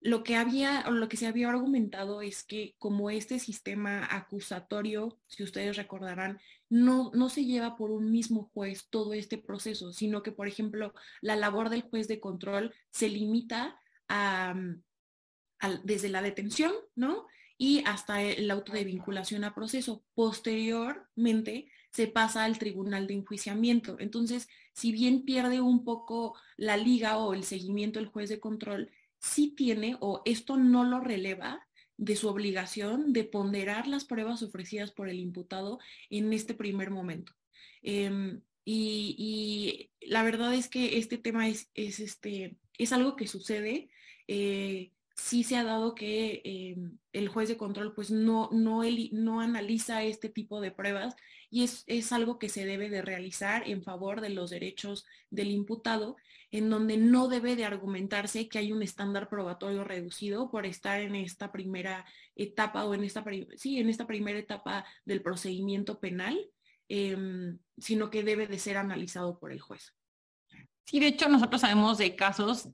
[0.03, 5.19] lo que había o lo que se había argumentado es que como este sistema acusatorio,
[5.27, 10.23] si ustedes recordarán, no, no se lleva por un mismo juez todo este proceso, sino
[10.23, 14.55] que, por ejemplo, la labor del juez de control se limita a,
[15.85, 17.27] desde la detención, ¿no?
[17.59, 20.05] Y hasta el auto de vinculación a proceso.
[20.15, 23.97] Posteriormente se pasa al tribunal de enjuiciamiento.
[23.99, 28.91] Entonces, si bien pierde un poco la liga o el seguimiento el juez de control,
[29.19, 31.67] sí tiene o esto no lo releva
[31.97, 35.79] de su obligación de ponderar las pruebas ofrecidas por el imputado
[36.11, 37.33] en este primer momento.
[37.83, 43.89] Em, y, la verdad es que este tema es, este, es algo que sucede.
[44.29, 49.41] Eh, sí se ha dado que em, el juez de control pues no, no, no
[49.41, 51.17] analiza este tipo de pruebas
[51.51, 55.51] y es, es, algo que se debe de realizar en favor de los derechos del
[55.51, 56.17] imputado,
[56.51, 61.15] en donde no debe de argumentarse que hay un estándar probatorio reducido por estar en
[61.15, 63.25] esta primera etapa o en esta,
[63.57, 66.39] sí, en esta primera etapa del procedimiento penal,
[66.89, 69.95] em, sino que debe de ser analizado por el juez.
[70.87, 72.69] Sí, de hecho nosotros sabemos de casos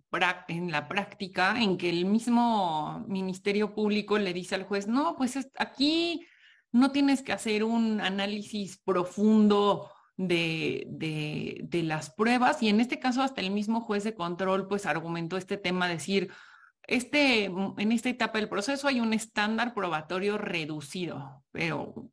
[0.48, 5.38] en la práctica en que el mismo Ministerio Público le dice al juez, no, pues
[5.58, 6.26] aquí
[6.72, 13.22] no tienes que hacer un análisis profundo de, de, las pruebas y en este caso
[13.22, 16.30] hasta el mismo juez de control pues argumentó este tema, decir,
[16.86, 22.10] este, en esta etapa del proceso hay un estándar probatorio reducido, pero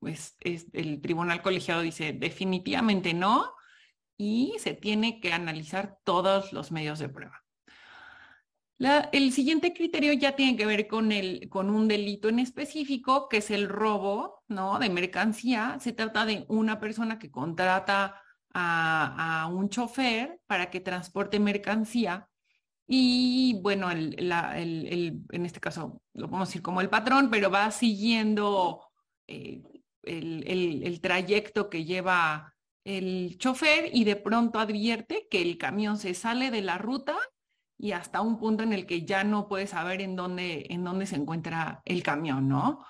[0.00, 3.52] pues, el tribunal colegiado dice definitivamente no
[4.22, 7.42] y se tiene que analizar todos los medios de prueba.
[9.12, 13.38] el siguiente criterio ya tiene que ver con, el, con un delito en específico, que
[13.38, 14.78] es el robo ¿no?
[14.78, 15.76] de mercancía.
[15.80, 18.20] Se trata de una persona que contrata
[18.54, 22.28] a, un chofer para que transporte mercancía
[22.86, 24.14] y bueno, el,
[25.30, 28.86] en este caso lo podemos decir como el patrón, pero va siguiendo
[29.26, 29.62] eh,
[30.02, 32.51] el, trayecto que lleva
[32.84, 37.16] el chofer y de pronto advierte que el camión se sale de la ruta
[37.78, 41.06] y hasta un punto en el que ya no puede saber en dónde, en dónde
[41.06, 42.84] se encuentra el camión, ¿no?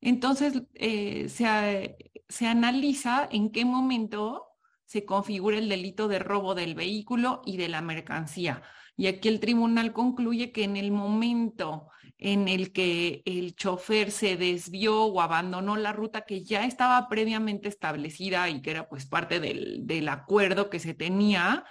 [0.00, 1.96] Entonces eh, se,
[2.28, 4.46] se analiza en qué momento
[4.86, 8.62] se configura el delito de robo del vehículo y de la mercancía.
[8.96, 11.88] Y aquí el tribunal concluye que en el momento
[12.20, 17.68] en el que el chofer se desvió o abandonó la ruta que ya estaba previamente
[17.68, 21.64] establecida y que era pues parte del, del acuerdo que se tenía,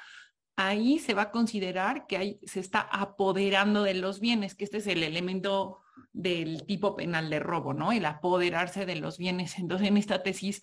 [0.56, 4.78] ahí se va a considerar que ahí se está apoderando de los bienes, que este
[4.78, 5.82] es el elemento
[6.12, 7.92] del tipo penal de robo, ¿no?
[7.92, 9.60] El apoderarse de los bienes.
[9.60, 10.62] Entonces, en esta tesis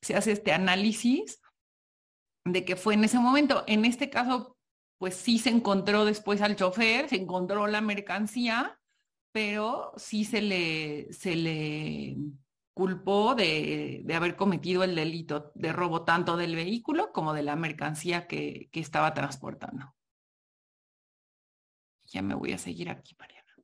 [0.00, 1.40] se hace este análisis
[2.44, 3.64] de que fue en ese momento.
[3.66, 4.56] En este caso,
[4.96, 8.78] pues sí se encontró después al chofer, se encontró la mercancía,
[9.32, 12.16] pero sí se le, se le
[12.78, 18.26] culpó de, haber cometido el delito de robo tanto del vehículo como de la mercancía
[18.26, 19.94] que, estaba transportando.
[22.04, 23.54] Ya me voy a seguir aquí, Mariana.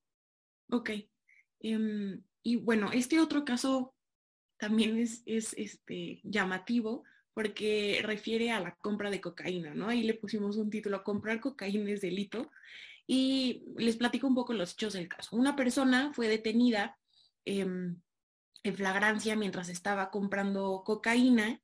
[0.71, 0.91] Ok.
[1.61, 3.95] Em, y bueno, este otro caso
[4.59, 7.05] también es, es este, llamativo
[7.35, 9.89] porque refiere a la compra de cocaína, ¿no?
[9.89, 12.51] Ahí le pusimos un título, comprar cocaína es delito.
[13.07, 15.37] Y les platico un poco los hechos del caso.
[15.37, 16.99] Una persona fue detenida
[17.45, 18.01] em,
[18.63, 21.61] en flagrancia mientras estaba comprando cocaína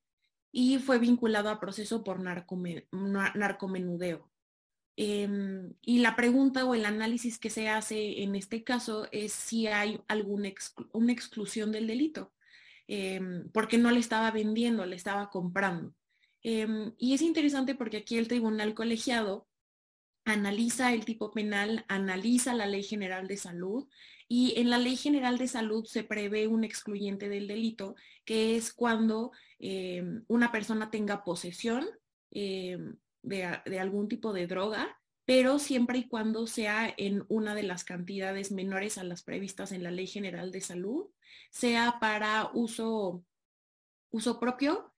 [0.53, 4.31] y fue vinculado a proceso por narcomenudeo.
[4.97, 9.67] Em, y la pregunta o el análisis que se hace en este caso es si
[9.67, 10.51] hay alguna
[10.93, 12.35] una exclusión del delito.
[12.87, 15.95] Em, porque no le estaba vendiendo, le estaba comprando.
[16.43, 19.47] Y es interesante porque aquí el tribunal colegiado
[20.33, 23.89] analiza el tipo penal, analiza la ley general de salud
[24.29, 28.73] y en la ley general de salud se prevé un excluyente del delito, que es
[28.73, 31.87] cuando em, una persona tenga posesión
[32.31, 35.01] de, de algún tipo de droga
[35.31, 39.85] pero siempre y cuando sea en una de las cantidades menores a las previstas en
[39.85, 41.07] la Ley General de Salud
[41.51, 43.25] sea para uso,
[44.11, 44.90] uso propio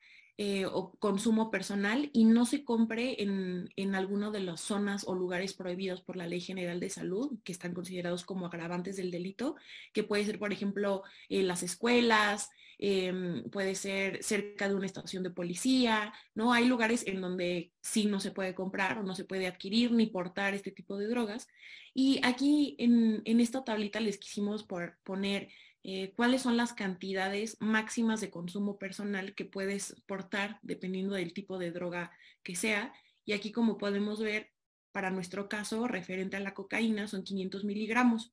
[0.45, 5.15] eh, o consumo personal y no se compre en, en alguna de las zonas o
[5.15, 9.55] lugares prohibidos por la Ley General de Salud, que están considerados como agravantes del delito,
[9.93, 15.23] que puede ser, por ejemplo, en las escuelas, em, puede ser cerca de una estación
[15.23, 16.53] de policía, ¿no?
[16.53, 20.07] Hay lugares en donde sí no se puede comprar o no se puede adquirir ni
[20.07, 21.47] portar este tipo de drogas.
[21.95, 25.51] Y aquí en, en esta tablita les quisimos por, poner
[25.85, 31.59] eh, cuáles son las cantidades máximas de consumo personal que puedes portar dependiendo del tipo
[31.59, 32.13] de droga
[32.43, 32.93] que sea.
[33.25, 34.53] Y aquí como podemos ver,
[34.93, 38.33] para nuestro caso, referente a la cocaína, son 500 miligramos.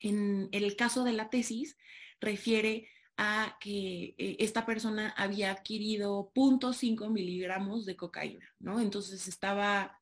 [0.00, 1.76] En el caso de la tesis,
[2.20, 8.80] refiere a que eh, esta persona había adquirido 0.5 miligramos de cocaína, ¿no?
[8.80, 10.00] Entonces estaba,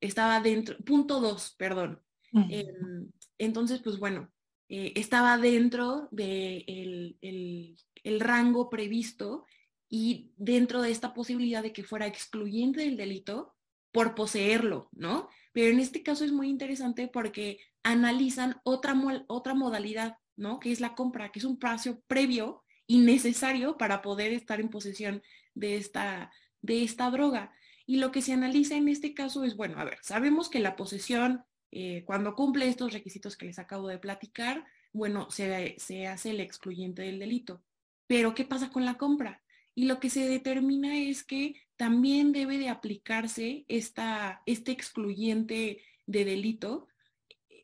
[0.00, 2.02] estaba dentro, punto 2, perdón.
[2.32, 4.30] Em, entonces, pues bueno,
[4.72, 9.44] eh, estaba dentro del de el, rango previsto
[9.88, 13.56] y dentro de esta posibilidad de que fuera excluyente del delito
[13.90, 15.28] por poseerlo, ¿no?
[15.52, 18.94] Pero en este caso es muy interesante porque analizan otra,
[19.26, 20.60] otra modalidad, ¿no?
[20.60, 24.68] Que es la compra, que es un precio previo y necesario para poder estar en
[24.68, 25.20] posesión
[25.52, 26.30] de esta,
[26.62, 27.52] de esta droga.
[27.86, 30.76] Y lo que se analiza en este caso es, bueno, a ver, sabemos que la
[30.76, 36.40] posesión eh, cuando cumple estos requisitos que les acabo de platicar, bueno, se, hace el
[36.40, 37.62] excluyente del delito.
[38.06, 39.42] Pero, ¿qué pasa con la compra?
[39.74, 46.24] Y lo que se determina es que también debe de aplicarse esta, este excluyente de
[46.24, 46.88] delito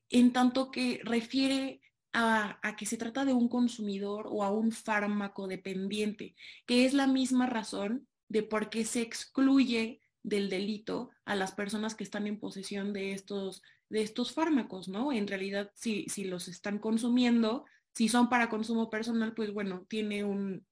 [0.08, 1.80] en tanto que refiere
[2.12, 6.94] a, a, que se trata de un consumidor o a un fármaco dependiente, que es
[6.94, 12.26] la misma razón de por qué se excluye del delito a las personas que están
[12.26, 15.12] en posesión de estos de estos fármacos, ¿no?
[15.12, 17.64] En realidad, si, si los están consumiendo,
[17.96, 20.66] si son para consumo personal, pues bueno, tiene un,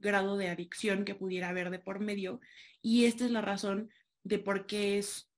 [0.00, 2.40] grado de adicción que pudiera haber de por medio
[2.80, 3.90] y esta es la razón
[4.24, 5.28] de por qué es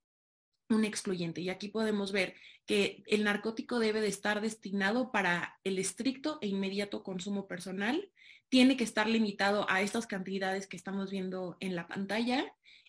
[0.69, 1.41] un excluyente.
[1.41, 6.47] Y aquí podemos ver que el narcótico debe de estar destinado para el estricto e
[6.47, 8.09] inmediato consumo personal,
[8.47, 12.45] tiene que estar limitado a estas cantidades que estamos viendo en la pantalla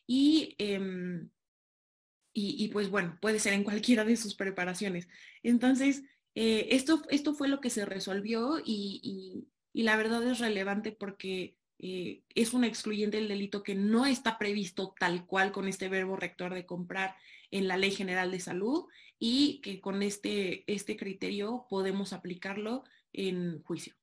[0.06, 0.78] y eh,
[2.38, 5.08] y, pues bueno, puede ser en cualquiera de sus preparaciones.
[5.42, 6.02] Entonces,
[6.34, 12.22] eh, esto, esto fue lo que se resolvió y, la verdad es relevante porque eh,
[12.34, 16.52] es un excluyente del delito que no está previsto tal cual con este verbo rector
[16.52, 17.14] de comprar
[17.50, 18.84] en la Ley General de Salud
[19.18, 23.94] y que con este, este criterio podemos aplicarlo en juicio.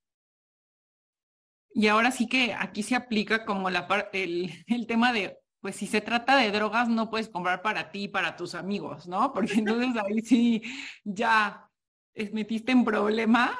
[1.74, 5.88] Y ahora sí que aquí se aplica como la, el, el tema de pues si
[5.88, 9.32] se trata de drogas, no puedes comprar para ti y para tus amigos, ¿no?
[9.32, 10.62] Porque entonces ahí sí
[11.06, 11.70] ya
[12.34, 13.56] metiste en problemas.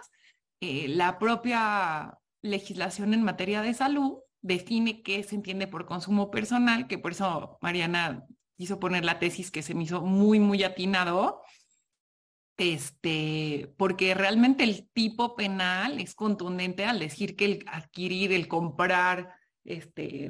[0.60, 6.88] Eh, la propia legislación en materia de salud define qué se entiende por consumo personal,
[6.88, 8.26] que por eso Mariana
[8.58, 11.42] quiso poner la tesis que se me hizo muy, muy atinado,
[12.58, 19.34] este, porque realmente el tipo penal es contundente al decir que el adquirir, el comprar,
[19.64, 20.30] este,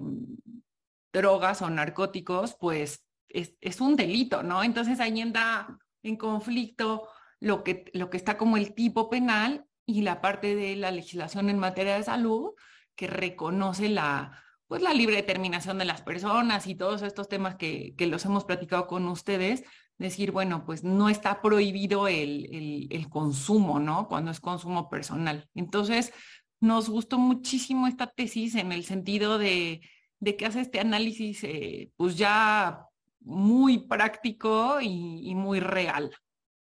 [1.13, 4.63] drogas o narcóticos, pues es, un delito, ¿no?
[4.63, 7.07] Entonces ahí entra en conflicto
[7.39, 11.49] lo que, lo que está como el tipo penal y la parte de la legislación
[11.49, 12.51] en materia de salud
[12.95, 17.95] que reconoce la, pues la libre determinación de las personas y todos estos temas que,
[17.97, 19.63] que los hemos platicado con ustedes,
[19.97, 24.07] decir, bueno, pues no está prohibido el, el, consumo, ¿no?
[24.07, 25.47] Cuando es consumo personal.
[25.53, 26.13] Entonces,
[26.59, 29.81] nos gustó muchísimo esta tesis en el sentido de,
[30.23, 32.85] de que hace este análisis, eh, pues ya
[33.19, 36.15] muy práctico y, muy real.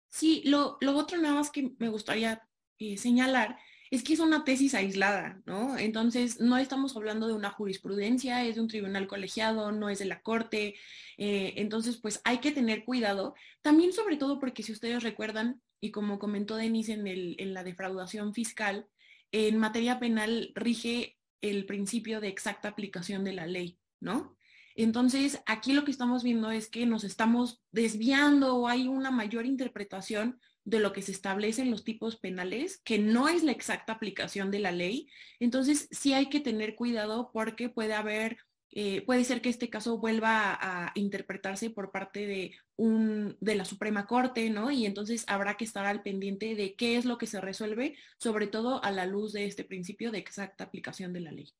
[0.08, 2.41] Sí, lo, lo otro nada más que me gustaría
[2.78, 3.58] eh, señalar
[3.91, 5.78] es que es una tesis aislada, ¿no?
[5.78, 10.06] Entonces, no estamos hablando de una jurisprudencia, es de un tribunal colegiado, no es de
[10.06, 10.76] la corte.
[11.18, 13.34] Eh, entonces, pues hay que tener cuidado.
[13.64, 17.64] También, sobre todo, porque si ustedes recuerdan, y como comentó Denise en, el, en la
[17.64, 18.88] defraudación fiscal,
[19.32, 24.38] en materia penal rige el principio de exacta aplicación de la ley, ¿no?
[24.76, 29.46] Entonces, aquí lo que estamos viendo es que nos estamos desviando o hay una mayor
[29.46, 33.94] interpretación de lo que se establece en los tipos penales, que no es la exacta
[33.94, 35.08] aplicación de la ley.
[35.40, 38.38] Entonces, sí hay que tener cuidado porque puede haber,
[38.72, 43.65] eh, puede ser que este caso vuelva a, interpretarse por parte de, un, de la
[43.65, 44.70] Suprema Corte, ¿no?
[44.70, 48.47] Y entonces habrá que estar al pendiente de qué es lo que se resuelve, sobre
[48.47, 51.51] todo a la luz de este principio de exacta aplicación de la ley.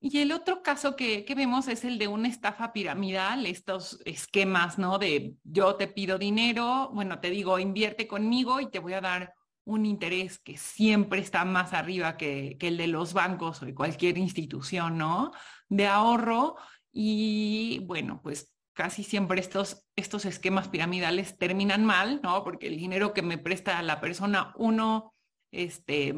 [0.00, 4.78] Y el otro caso que, que, vemos es el de una estafa piramidal, estos esquemas,
[4.78, 4.98] ¿no?
[4.98, 9.34] De yo te pido dinero, bueno, te digo, invierte conmigo y te voy a dar
[9.66, 14.16] un interés que siempre está más arriba que, el de los bancos o de cualquier
[14.16, 15.32] institución, ¿no?
[15.68, 16.56] De ahorro.
[16.92, 22.44] Y bueno, pues casi siempre estos, estos esquemas piramidales terminan mal, ¿no?
[22.44, 25.14] Porque el dinero que me presta la persona uno,
[25.50, 26.14] este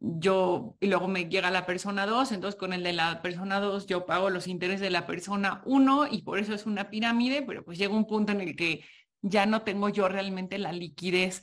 [0.00, 3.86] yo, y luego me llega la persona 2, entonces con el de la persona 2
[3.86, 7.64] yo pago los intereses de la persona 1 y por eso es una pirámide, pero
[7.64, 8.84] pues llega un punto en el que
[9.22, 11.42] ya no tengo yo realmente la liquidez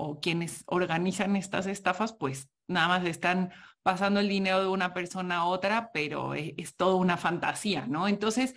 [0.00, 3.50] o quienes organizan estas estafas, pues nada más están
[3.82, 8.06] pasando el dinero de una persona a otra, pero es, es toda una fantasía, ¿no?
[8.08, 8.54] Entonces,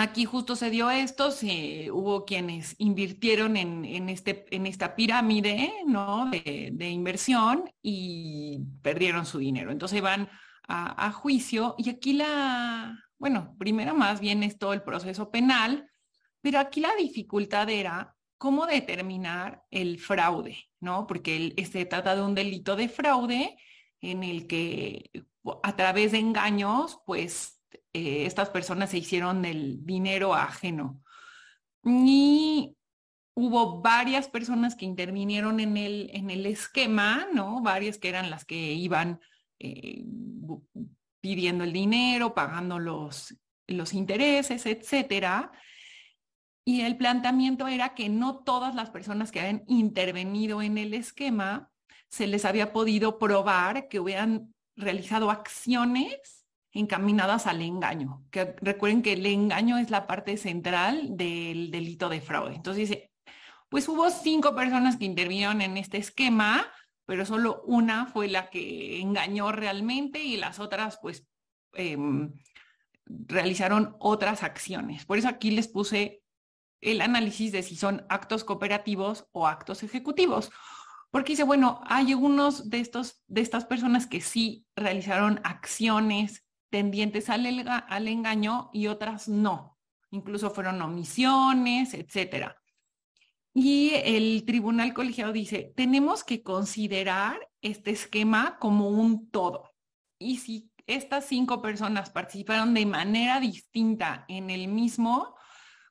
[0.00, 5.70] Aquí justo se dio esto, se, hubo quienes invirtieron en, en, este, en esta pirámide
[5.86, 6.30] ¿no?
[6.30, 9.70] de, inversión y perdieron su dinero.
[9.70, 10.30] Entonces van
[10.66, 15.90] a, a, juicio y aquí la, bueno, primero más bien es todo el proceso penal,
[16.40, 21.06] pero aquí la dificultad era cómo determinar el fraude, ¿no?
[21.06, 23.58] Porque el, se trata de un delito de fraude
[24.00, 25.10] en el que
[25.62, 27.60] a través de engaños, pues
[27.92, 31.02] eh, estas personas se hicieron del dinero ajeno.
[31.84, 32.74] Y
[33.34, 37.60] hubo varias personas que intervinieron en el, en el esquema, ¿no?
[37.60, 39.20] Varias que eran las que iban
[39.58, 40.02] eh,
[41.20, 43.36] pidiendo el dinero, pagando los,
[43.66, 45.52] los intereses, etcétera.
[46.64, 51.70] Y el planteamiento era que no todas las personas que habían intervenido en el esquema
[52.08, 58.24] se les había podido probar que hubieran realizado acciones encaminadas al engaño.
[58.60, 62.54] Recuerden que el engaño es la parte central del delito de fraude.
[62.54, 63.10] Entonces dice,
[63.68, 66.66] pues hubo cinco personas que intervinieron en este esquema,
[67.06, 71.26] pero solo una fue la que engañó realmente y las otras pues
[71.74, 71.96] eh,
[73.06, 75.04] realizaron otras acciones.
[75.04, 76.19] Por eso aquí les puse
[76.80, 80.50] el análisis de si son actos cooperativos o actos ejecutivos.
[81.10, 87.28] Porque dice, bueno, hay unos de, estos, de estas personas que sí realizaron acciones tendientes
[87.28, 89.78] al, al engaño y otras no.
[90.10, 92.56] Incluso fueron omisiones, etcétera.
[93.52, 99.74] Y el tribunal colegiado dice, tenemos que considerar este esquema como un todo.
[100.18, 105.34] Y si estas cinco personas participaron de manera distinta en el mismo,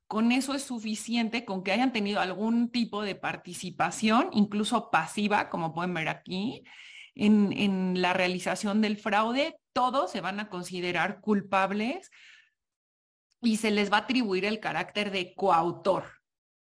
[0.09, 5.71] con eso es suficiente con que hayan tenido algún tipo de participación, incluso pasiva, como
[5.71, 6.63] pueden ver aquí,
[7.13, 12.09] en, en la realización del fraude, todos se van a considerar culpables
[13.39, 16.05] y se les va a atribuir el carácter de coautor.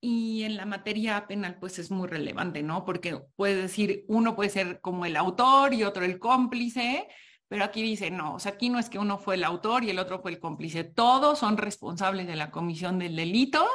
[0.01, 2.83] Y en la materia penal, pues es muy relevante, ¿no?
[2.83, 7.07] Porque puede decir, uno puede ser como el autor y otro el cómplice,
[7.49, 9.89] pero aquí dice, no, o sea, aquí no es que uno fue el autor y
[9.89, 10.83] el otro fue el cómplice.
[10.83, 13.67] Todos son responsables de la comisión del delito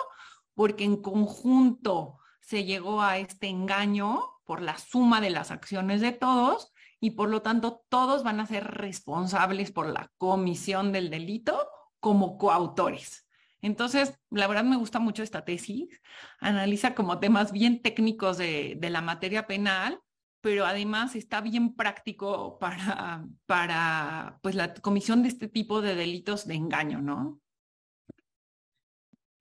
[0.55, 6.12] porque en conjunto se llegó a este engaño por la suma de las acciones de
[6.12, 11.68] todos y por lo tanto todos van a ser responsables por la comisión del delito
[11.99, 13.27] como coautores.
[13.61, 16.01] Entonces, la verdad me gusta mucho esta tesis.
[16.39, 20.01] Analiza como temas bien técnicos de, de la materia penal,
[20.45, 26.47] pero además está bien práctico para, para pues, la comisión de este tipo de delitos
[26.47, 27.41] de engaño, ¿no?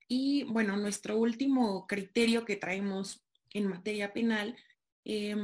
[0.08, 4.56] Y bueno, nuestro último criterio que traemos en materia penal
[5.04, 5.36] eh,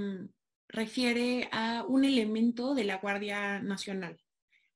[0.67, 4.19] refiere a un elemento de la Guardia Nacional.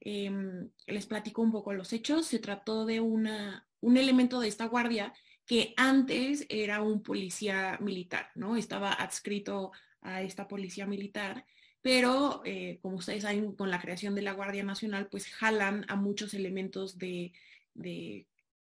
[0.01, 2.27] Em, les platico un poco los hechos.
[2.27, 5.15] Se trató de una, un elemento de esta guardia
[5.47, 8.57] que antes era un policía militar, ¿no?
[8.57, 9.73] Estaba adscrito
[10.05, 11.45] a esta policía militar,
[11.83, 15.97] pero eh, como ustedes saben, con la creación de la Guardia Nacional, pues jalan a
[15.97, 17.33] muchos elementos de,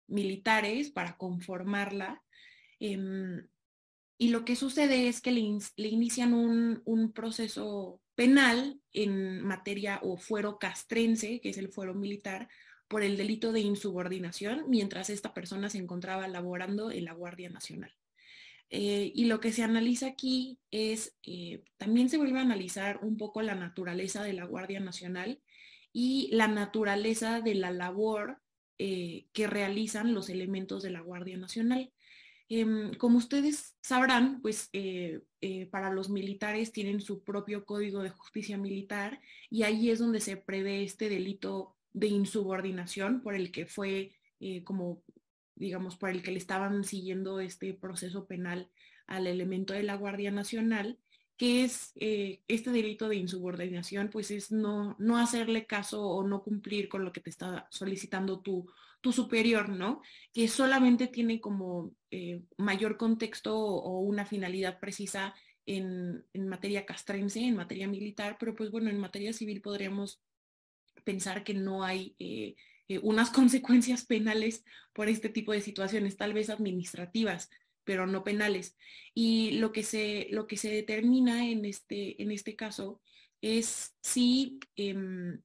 [0.08, 2.24] militares para conformarla.
[2.80, 3.48] Em,
[4.18, 5.42] y lo que sucede es que le,
[5.88, 12.50] inician un, un, proceso penal en materia o fuero castrense, que es el fuero militar,
[12.88, 17.94] por el delito de insubordinación mientras esta persona se encontraba laborando en la Guardia Nacional.
[18.74, 23.18] Eh, y lo que se analiza aquí es, eh, también se vuelve a analizar un
[23.18, 25.42] poco la naturaleza de la Guardia Nacional
[25.92, 28.42] y la naturaleza de la labor
[28.78, 31.92] eh, que realizan los elementos de la Guardia Nacional.
[32.48, 34.70] Em, como ustedes sabrán, pues
[35.72, 40.38] para los militares tienen su propio código de justicia militar y ahí es donde se
[40.38, 44.14] prevé este delito de insubordinación por el que fue
[44.64, 45.04] como,
[45.56, 48.70] digamos, por el que le estaban siguiendo este proceso penal
[49.08, 50.98] al elemento de la Guardia Nacional,
[51.38, 56.44] que es eh, este delito de insubordinación, pues es no, no hacerle caso o no
[56.44, 58.72] cumplir con lo que te está solicitando tu,
[59.02, 60.02] tu superior, ¿no?
[60.34, 65.34] Que solamente tiene como eh, mayor contexto o, una finalidad precisa
[65.66, 70.22] en, en, materia castrense, en materia militar, pero pues bueno, en materia civil podríamos
[71.04, 72.56] pensar que no hay eh,
[72.92, 74.64] eh, unas consecuencias penales
[74.94, 77.50] por este tipo de situaciones, tal vez administrativas,
[77.84, 78.78] pero no penales.
[79.14, 83.02] Y lo que se, lo que se determina en este, en este caso
[83.42, 85.42] es si, em,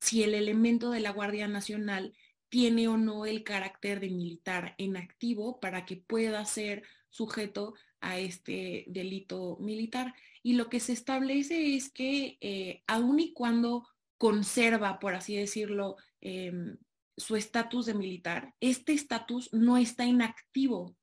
[0.00, 2.14] si el elemento de la Guardia Nacional
[2.48, 8.18] tiene o no el carácter de militar en activo para que pueda ser sujeto a
[8.18, 10.14] este delito militar.
[10.42, 13.88] Y lo que se establece es que eh, aun y cuando
[14.18, 16.76] conserva, por así decirlo, em,
[17.16, 20.96] su estatus de militar, este estatus no está inactivo.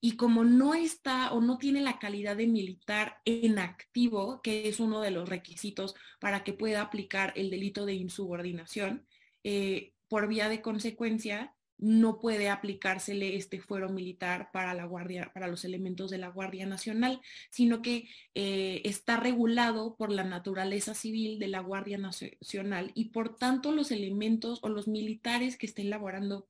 [0.00, 4.78] Y como no está o no tiene la calidad de militar en activo, que es
[4.78, 9.06] uno de los requisitos para que pueda aplicar el delito de insubordinación,
[9.42, 15.46] eh, por vía de consecuencia, no puede aplicársele este fuero militar para la guardia, para
[15.46, 17.20] los elementos de la Guardia Nacional,
[17.50, 23.36] sino que eh, está regulado por la naturaleza civil de la Guardia Nacional y por
[23.36, 26.48] tanto los elementos o los militares que estén laborando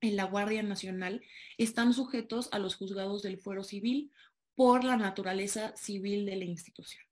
[0.00, 1.22] en la Guardia Nacional
[1.58, 4.10] están sujetos a los juzgados del fuero civil
[4.54, 7.04] por la naturaleza civil de la institución.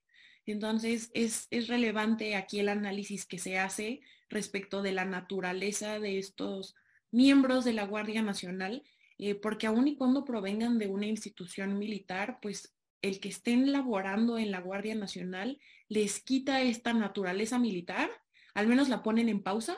[0.47, 6.19] Entonces, es, es relevante aquí el análisis que se hace respecto de la naturaleza de
[6.19, 6.75] estos
[7.15, 8.83] miembros de la Guardia Nacional,
[9.19, 14.37] eh, porque aun y cuando provengan de una institución militar, pues el que estén laborando
[14.37, 15.59] en la Guardia Nacional
[15.89, 18.11] les quita esta naturaleza militar,
[18.55, 19.77] al menos la ponen en pausa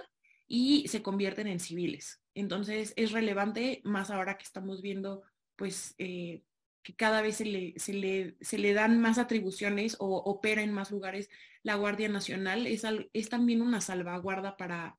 [0.49, 2.23] y se convierten en civiles.
[2.35, 5.23] Entonces es relevante, más ahora que estamos viendo,
[5.57, 6.43] pues, eh,
[6.83, 10.73] que cada vez se le, se, le, se le, dan más atribuciones o opera en
[10.73, 11.29] más lugares
[11.63, 14.97] la Guardia Nacional, es, es también una salvaguarda para,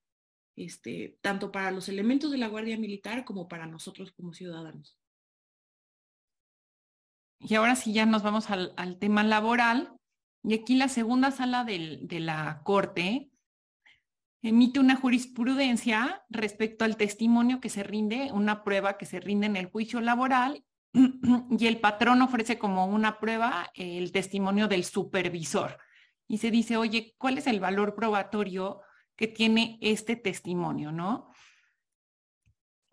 [0.57, 4.97] este, tanto para los elementos de la Guardia Militar como para nosotros como ciudadanos.
[7.39, 9.93] Y ahora sí ya nos vamos al, tema laboral.
[10.43, 13.29] Y aquí la segunda sala de la Corte
[14.41, 19.55] emite una jurisprudencia respecto al testimonio que se rinde, una prueba que se rinde en
[19.55, 25.77] el juicio laboral, y el patrón ofrece como una prueba el testimonio del supervisor.
[26.27, 28.81] Y se dice, oye, ¿cuál es el valor probatorio
[29.17, 31.31] que tiene este testimonio, ¿no?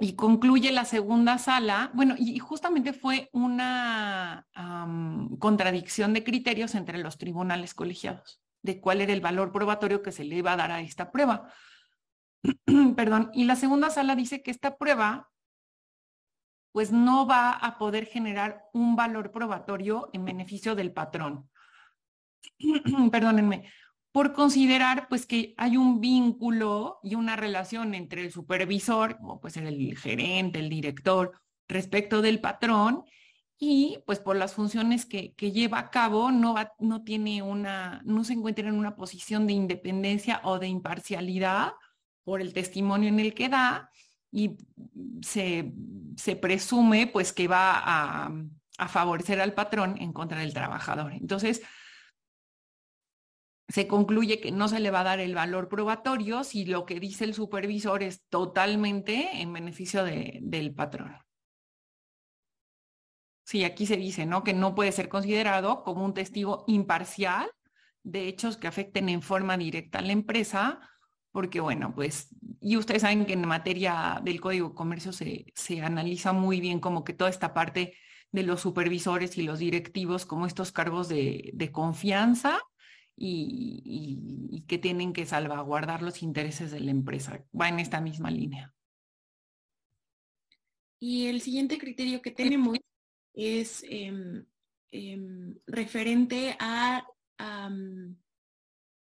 [0.00, 4.48] Y concluye la segunda sala, bueno, y justamente fue una
[5.38, 10.24] contradicción de criterios entre los tribunales colegiados, de cuál era el valor probatorio que se
[10.24, 11.48] le iba a dar a esta prueba.
[12.96, 15.30] Perdón, y la segunda sala dice que esta prueba
[16.72, 21.48] pues no va a poder generar un valor probatorio en beneficio del patrón.
[23.12, 23.70] Perdónenme,
[24.14, 29.56] por considerar pues que hay un vínculo y una relación entre el supervisor, como pues
[29.56, 31.32] el gerente, el director,
[31.66, 33.02] respecto del patrón,
[33.58, 38.34] y pues por las funciones que, lleva a cabo no, no tiene una, no se
[38.34, 41.72] encuentra en una posición de independencia o de imparcialidad
[42.22, 43.90] por el testimonio en el que da
[44.30, 44.56] y
[45.22, 45.72] se,
[46.40, 48.32] presume pues que va a,
[48.78, 51.14] a favorecer al patrón en contra del trabajador.
[51.14, 51.62] Entonces,
[53.68, 57.00] se concluye que no se le va a dar el valor probatorio si lo que
[57.00, 61.16] dice el supervisor es totalmente en beneficio del patrón.
[63.44, 64.42] Sí, aquí se dice, ¿no?
[64.42, 67.50] Que no puede ser considerado como un testigo imparcial
[68.02, 70.80] de hechos que afecten en forma directa a la empresa,
[71.30, 75.82] porque bueno, pues, y ustedes saben que en materia del Código de Comercio se, se
[75.82, 77.94] analiza muy bien como que toda esta parte
[78.30, 82.60] de los supervisores y los directivos como estos cargos de, de confianza
[83.16, 87.44] y, que tienen que salvaguardar los intereses de la empresa.
[87.58, 88.72] Va en esta misma línea.
[90.98, 92.78] Y el siguiente criterio que tenemos
[93.34, 94.12] es eh,
[94.90, 95.18] eh,
[95.66, 97.06] referente a,
[97.38, 97.70] a,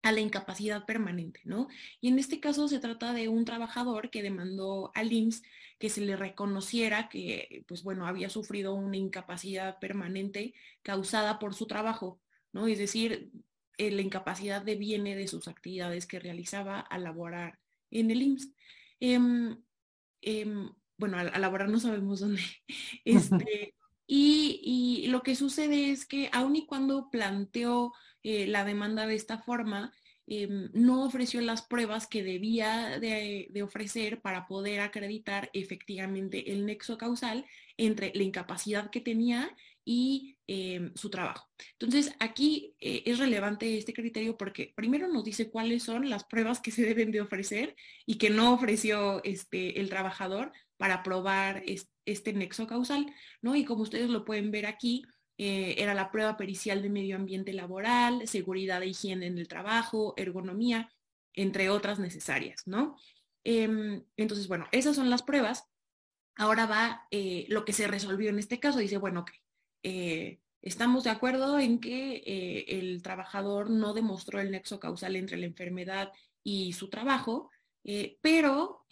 [0.03, 1.67] a, la incapacidad permanente, ¿no?
[2.01, 5.43] Y en este caso se trata de un trabajador que demandó al IMSS
[5.81, 11.67] que se le reconociera que, pues bueno, había sufrido una incapacidad permanente causada por su
[11.67, 12.21] trabajo,
[12.53, 12.69] ¿no?
[12.69, 13.33] Es decir,
[13.81, 17.59] eh, la incapacidad deviene de sus actividades que realizaba al laborar
[17.91, 18.53] en el IMSS.
[19.01, 19.19] Eh,
[20.23, 20.69] eh,
[20.99, 22.43] bueno, al, laborar no sabemos dónde.
[23.05, 23.75] Este,
[24.07, 29.15] y, y, lo que sucede es que aun y cuando planteó eh, la demanda de
[29.15, 29.93] esta forma,
[30.27, 36.67] eh, no ofreció las pruebas que debía de, de, ofrecer para poder acreditar efectivamente el
[36.67, 41.49] nexo causal entre la incapacidad que tenía y eh, su trabajo.
[41.79, 46.61] Entonces, aquí eh, es relevante este criterio porque primero nos dice cuáles son las pruebas
[46.61, 47.77] que se deben de ofrecer
[48.07, 51.63] y que no ofreció este, el trabajador para probar
[52.07, 53.07] este, nexo causal,
[53.43, 53.55] ¿no?
[53.55, 55.05] Y como ustedes lo pueden ver aquí,
[55.37, 60.15] eh, era la prueba pericial de medio ambiente laboral, seguridad e higiene en el trabajo,
[60.17, 60.91] ergonomía,
[61.35, 62.97] entre otras necesarias, ¿no?
[63.45, 65.65] Eh, entonces, bueno, esas son las pruebas.
[66.37, 68.79] Ahora va eh, lo que se resolvió en este caso.
[68.79, 69.31] Dice, bueno, ok,
[69.83, 75.37] eh, estamos de acuerdo en que eh, el trabajador no demostró el nexo causal entre
[75.37, 76.13] la enfermedad
[76.43, 77.51] y su trabajo,
[78.21, 78.85] pero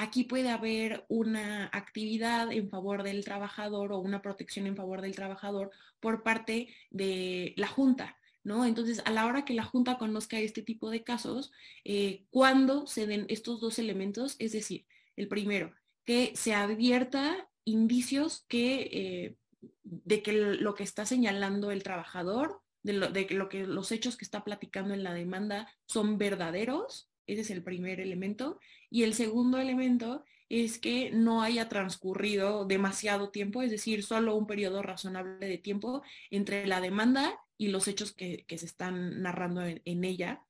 [0.00, 5.14] aquí puede haber una actividad en favor del trabajador o una protección en favor del
[5.14, 5.70] trabajador
[6.00, 8.64] por parte de la Junta, ¿no?
[8.64, 11.52] Entonces, a la hora que la Junta conozca este tipo de casos,
[11.84, 14.86] eh, cuando se den estos dos elementos, es decir,
[15.16, 15.74] el primero,
[16.04, 19.36] que se advierta indicios que, eh,
[19.82, 24.16] de que lo que está señalando el trabajador, de lo, de lo que los hechos
[24.16, 28.58] que está platicando en la demanda son verdaderos, ese es el primer elemento.
[28.90, 34.48] Y el segundo elemento es que no haya transcurrido demasiado tiempo, es decir, solo un
[34.48, 39.62] periodo razonable de tiempo entre la demanda y los hechos que, que se están narrando
[39.62, 40.42] en, ella,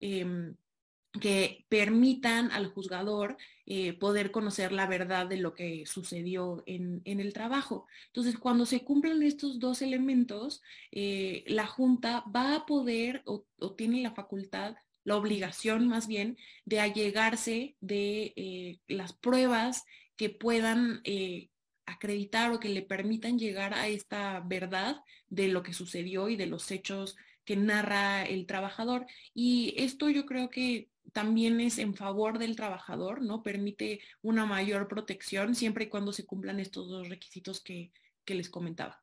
[0.00, 0.54] eh,
[1.20, 3.36] que permitan al juzgador
[3.70, 7.86] eh, poder conocer la verdad de lo que sucedió en, en, el trabajo.
[8.06, 13.44] Entonces, cuando se cumplen estos dos elementos, eh, la Junta va a poder o,
[13.76, 19.84] tiene la facultad la obligación más bien de allegarse de eh, las pruebas
[20.16, 21.02] que puedan
[21.84, 26.46] acreditar o que le permitan llegar a esta verdad de lo que sucedió y de
[26.46, 29.06] los hechos que narra el trabajador.
[29.34, 33.42] Y esto yo creo que también es en favor del trabajador, ¿no?
[33.42, 37.92] Permite una mayor protección siempre y cuando se cumplan estos dos requisitos que,
[38.24, 39.02] que les comentaba.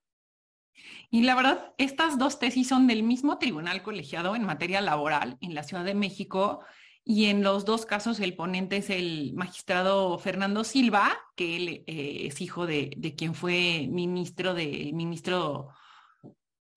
[1.10, 5.56] Y la verdad, estas dos tesis son del mismo tribunal colegiado en materia laboral en
[5.56, 6.62] la Ciudad de México
[7.04, 12.28] y en los dos casos el ponente es el magistrado Fernando Silva, que él eh,
[12.28, 15.70] es hijo de, de, quien fue ministro de ministro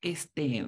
[0.02, 0.66] este,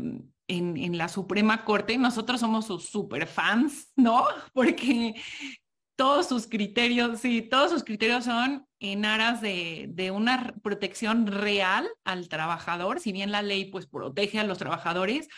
[0.50, 1.96] en, la Suprema Corte.
[1.98, 4.24] Nosotros somos sus super fans, ¿no?
[4.52, 5.14] Porque
[5.96, 12.28] todos sus criterios, sí, todos sus criterios son en aras de, una protección real al
[12.28, 15.28] trabajador, si bien la ley pues protege a los trabajadores,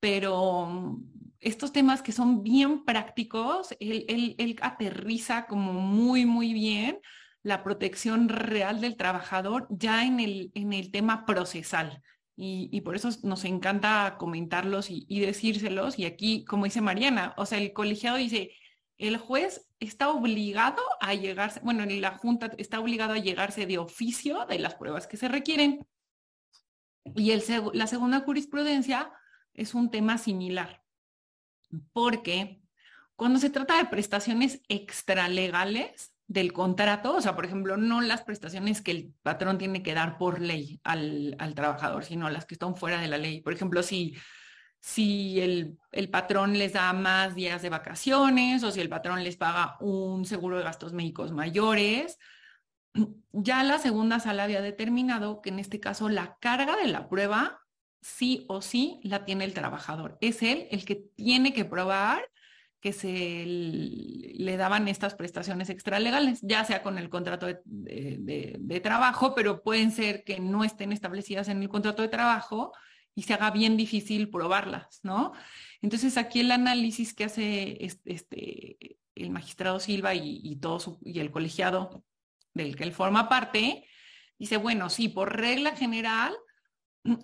[0.00, 0.98] pero
[1.40, 6.98] estos temas que son bien prácticos, él aterriza como muy, muy bien
[7.42, 12.02] la protección real del trabajador ya en el, en el tema procesal.
[12.40, 15.98] Y, por eso nos encanta comentarlos y, y decírselos.
[15.98, 18.52] Y aquí, como dice Mariana, o sea, el colegiado dice,
[18.96, 24.46] el juez está obligado a llegarse, bueno, la Junta está obligado a llegarse de oficio
[24.46, 25.84] de las pruebas que se requieren.
[27.16, 29.10] Y el, la segunda jurisprudencia
[29.54, 30.84] es un tema similar,
[31.92, 32.62] porque
[33.16, 38.82] cuando se trata de prestaciones extralegales del contrato, o sea, por ejemplo, no las prestaciones
[38.82, 42.76] que el patrón tiene que dar por ley al, al trabajador, sino las que están
[42.76, 43.40] fuera de la ley.
[43.40, 44.14] Por ejemplo, si
[44.80, 49.36] si el, el, patrón les da más días de vacaciones o si el patrón les
[49.36, 52.18] paga un seguro de gastos médicos mayores.
[53.32, 57.60] Ya la segunda sala había determinado que en este caso la carga de la prueba
[58.00, 60.16] sí o sí la tiene el trabajador.
[60.20, 62.28] Es él el que tiene que probar
[62.80, 69.62] que se le daban estas prestaciones extralegales, ya sea con el contrato de, trabajo, pero
[69.62, 72.72] pueden ser que no estén establecidas en el contrato de trabajo
[73.14, 75.32] y se haga bien difícil probarlas, ¿no?
[75.82, 82.04] Entonces aquí el análisis que hace este, el magistrado Silva y, todo y el colegiado
[82.54, 83.84] del que él forma parte,
[84.38, 86.36] dice, bueno, sí, por regla general,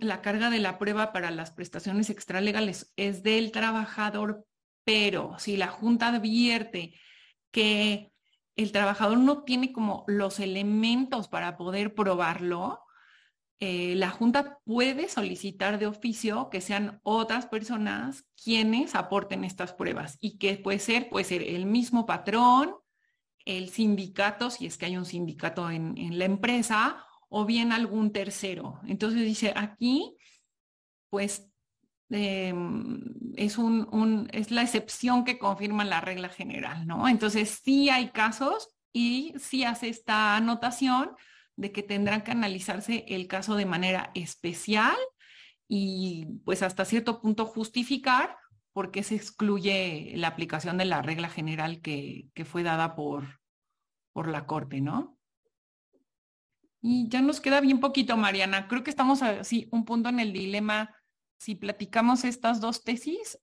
[0.01, 4.45] la carga de la prueba para las prestaciones extralegales es del trabajador,
[4.85, 6.95] pero si la Junta advierte
[7.51, 8.13] que
[8.57, 12.81] el trabajador no tiene como los elementos para poder probarlo,
[13.61, 20.19] eh, la Junta puede solicitar de oficio que sean otras personas quienes aporten estas pruebas
[20.21, 22.75] y que puede ser, puede ser el mismo patrón,
[23.45, 28.13] el sindicato, si es que hay un sindicato en, en la empresa, o bien algún
[28.13, 28.81] tercero.
[28.87, 30.17] Entonces dice, aquí,
[31.11, 31.51] pues
[32.15, 33.01] em,
[33.37, 37.09] es, un, es la excepción que confirma la regla general, ¿no?
[37.09, 41.11] Entonces sí hay casos y sí hace esta anotación
[41.57, 44.97] de que tendrán que analizarse el caso de manera especial
[45.69, 48.37] y pues hasta cierto punto justificar
[48.73, 53.41] por qué se excluye la aplicación de la regla general que, que fue dada por,
[54.13, 55.19] por la Corte, ¿no?
[56.81, 58.69] Y ya nos queda bien poquito, Mariana.
[58.69, 60.94] Creo que estamos así un punto en el dilema
[61.45, 63.39] si platicamos estas dos tesis,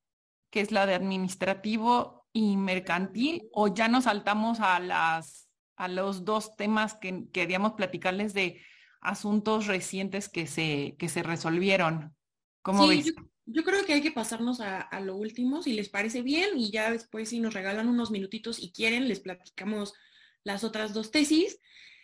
[0.49, 6.25] que es la de administrativo y mercantil, o ya nos saltamos a las a los
[6.25, 8.59] dos temas que queríamos platicarles de
[9.01, 12.15] asuntos recientes que se, que se resolvieron.
[12.63, 13.13] ¿Cómo ves?
[13.45, 16.71] Yo, creo que hay que pasarnos a, a, lo último, si les parece bien, y
[16.71, 19.93] ya después si nos regalan unos minutitos y quieren, les platicamos
[20.43, 21.59] las otras dos tesis.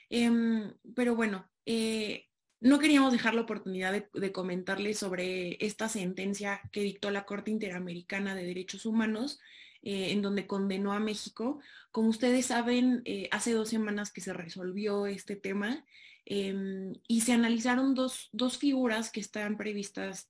[0.09, 2.26] Em, pero bueno, eh,
[2.59, 8.33] no queríamos dejar la oportunidad de, comentarles sobre esta sentencia que dictó la Corte Interamericana
[8.33, 9.39] de Derechos Humanos,
[9.83, 11.59] eh, en donde condenó a México.
[11.91, 15.85] Como ustedes saben, eh, hace dos semanas que se resolvió este tema
[16.25, 20.29] em, y se analizaron dos, dos figuras que están previstas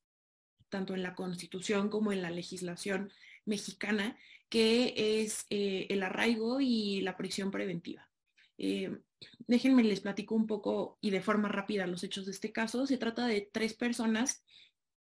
[0.69, 3.11] tanto en la Constitución como en la legislación
[3.45, 4.17] mexicana,
[4.49, 8.09] que es el arraigo y la prisión preventiva.
[8.57, 9.01] Em,
[9.47, 12.85] déjenme les platico un poco y de forma rápida los hechos de este caso.
[12.85, 14.43] Se trata de tres personas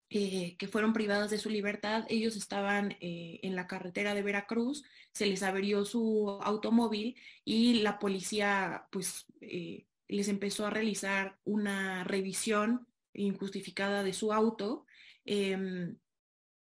[0.10, 2.06] eh, que fueron privadas de su libertad.
[2.10, 7.98] Ellos estaban eh, en la carretera de Veracruz, se les averió su automóvil y la
[7.98, 14.86] policía pues eh, les empezó a realizar una revisión injustificada de su auto.
[15.26, 15.98] Em,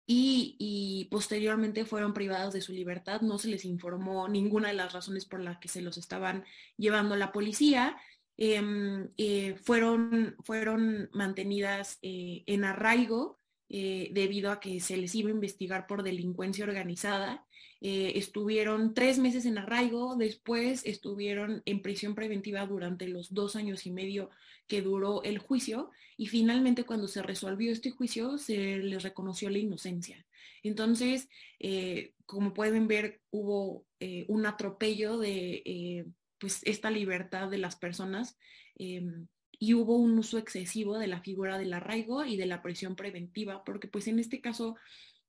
[0.06, 3.22] y, posteriormente fueron privados de su libertad.
[3.22, 6.44] No se les informó ninguna de las razones por las que se los estaban
[6.78, 7.98] llevando la policía.
[8.38, 13.40] Em, eh, fueron, fueron mantenidas eh, en arraigo
[13.70, 17.46] eh, debido a que se les iba a investigar por delincuencia organizada.
[17.86, 23.92] Estuvieron tres meses en arraigo, después estuvieron en prisión preventiva durante los dos años y
[23.92, 24.30] medio
[24.68, 29.58] que duró el juicio y finalmente cuando se resolvió este juicio se les reconoció la
[29.58, 30.26] inocencia.
[30.64, 31.28] Entonces,
[31.60, 36.06] eh, como pueden ver, hubo eh, un atropello de eh,
[36.40, 38.38] pues esta libertad de las personas
[38.76, 39.28] em,
[39.60, 43.64] y hubo un uso excesivo de la figura del arraigo y de la prisión preventiva,
[43.64, 44.76] porque pues en este caso,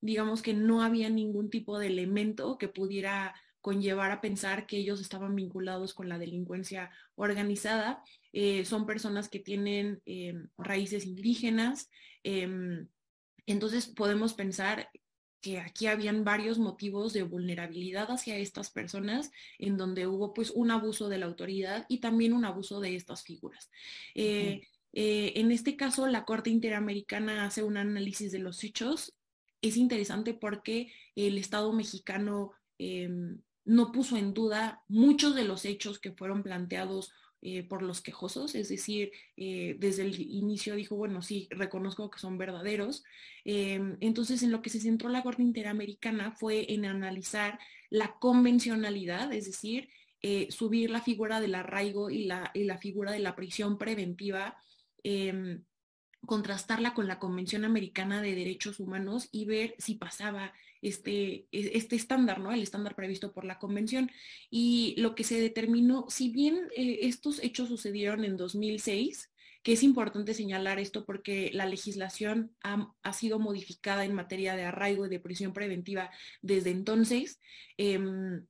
[0.05, 5.01] digamos que no había ningún tipo de elemento que pudiera conllevar a pensar que ellos
[5.01, 8.03] estaban vinculados con la delincuencia organizada
[8.37, 11.89] eh, son personas que tienen em, raíces indígenas.
[12.21, 12.85] Em,
[13.45, 14.89] entonces podemos pensar
[15.39, 20.69] que aquí habían varios motivos de vulnerabilidad hacia estas personas, en donde hubo pues un
[20.69, 23.71] abuso de la autoridad y también un abuso de estas figuras.
[24.15, 29.14] Eh, eh, en este caso, la Corte Interamericana hace un análisis de los hechos.
[29.65, 35.97] Es interesante porque el Estado mexicano em, no puso en duda muchos de los hechos
[35.97, 37.11] que fueron planteados
[37.41, 42.19] eh, por los quejosos, es decir, eh, desde el inicio dijo, bueno, sí, reconozco que
[42.19, 43.03] son verdaderos.
[43.43, 47.57] Em, entonces, en lo que se centró la Corte Interamericana fue en analizar
[47.89, 49.89] la convencionalidad, es decir,
[50.21, 54.57] eh, subir la figura del arraigo y la, y la figura de la prisión preventiva
[55.03, 55.63] em,
[56.25, 61.95] contrastarla con la Convención Americana de Derechos Humanos y ver si pasaba este, e, este
[61.95, 62.51] estándar, ¿no?
[62.51, 64.11] El estándar previsto por la convención.
[64.49, 69.31] Y lo que se determinó, si bien eh, estos hechos sucedieron en 2006,
[69.65, 75.07] que es importante señalar esto porque la legislación ha, sido modificada en materia de arraigo
[75.07, 76.11] y de prisión preventiva
[76.43, 77.39] desde entonces,
[77.77, 78.45] em,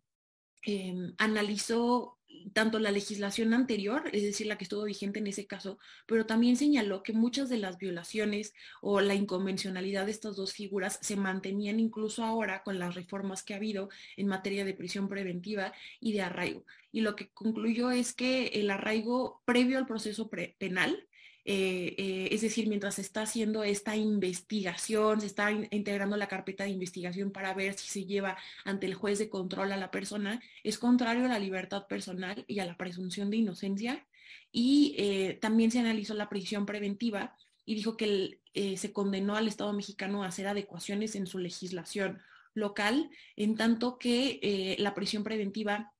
[0.63, 2.14] em, analizó
[2.53, 6.57] tanto la legislación anterior, es decir, la que estuvo vigente en ese caso, pero también
[6.57, 11.79] señaló que muchas de las violaciones o la inconvencionalidad de estas dos figuras se mantenían
[11.79, 16.21] incluso ahora con las reformas que ha habido en materia de prisión preventiva y de
[16.21, 16.65] arraigo.
[16.91, 21.04] Y lo que concluyó es que el arraigo previo al proceso penal
[21.47, 26.63] eh, eh, es decir, mientras se está haciendo esta investigación, se está integrando la carpeta
[26.63, 30.41] de investigación para ver si se lleva ante el juez de control a la persona,
[30.63, 34.07] es contrario a la libertad personal y a la presunción de inocencia.
[34.51, 38.39] Y eh, también se analizó la prisión preventiva y dijo que
[38.77, 42.21] se condenó al Estado mexicano a hacer adecuaciones en su legislación
[42.53, 45.93] local, en tanto que la prisión preventiva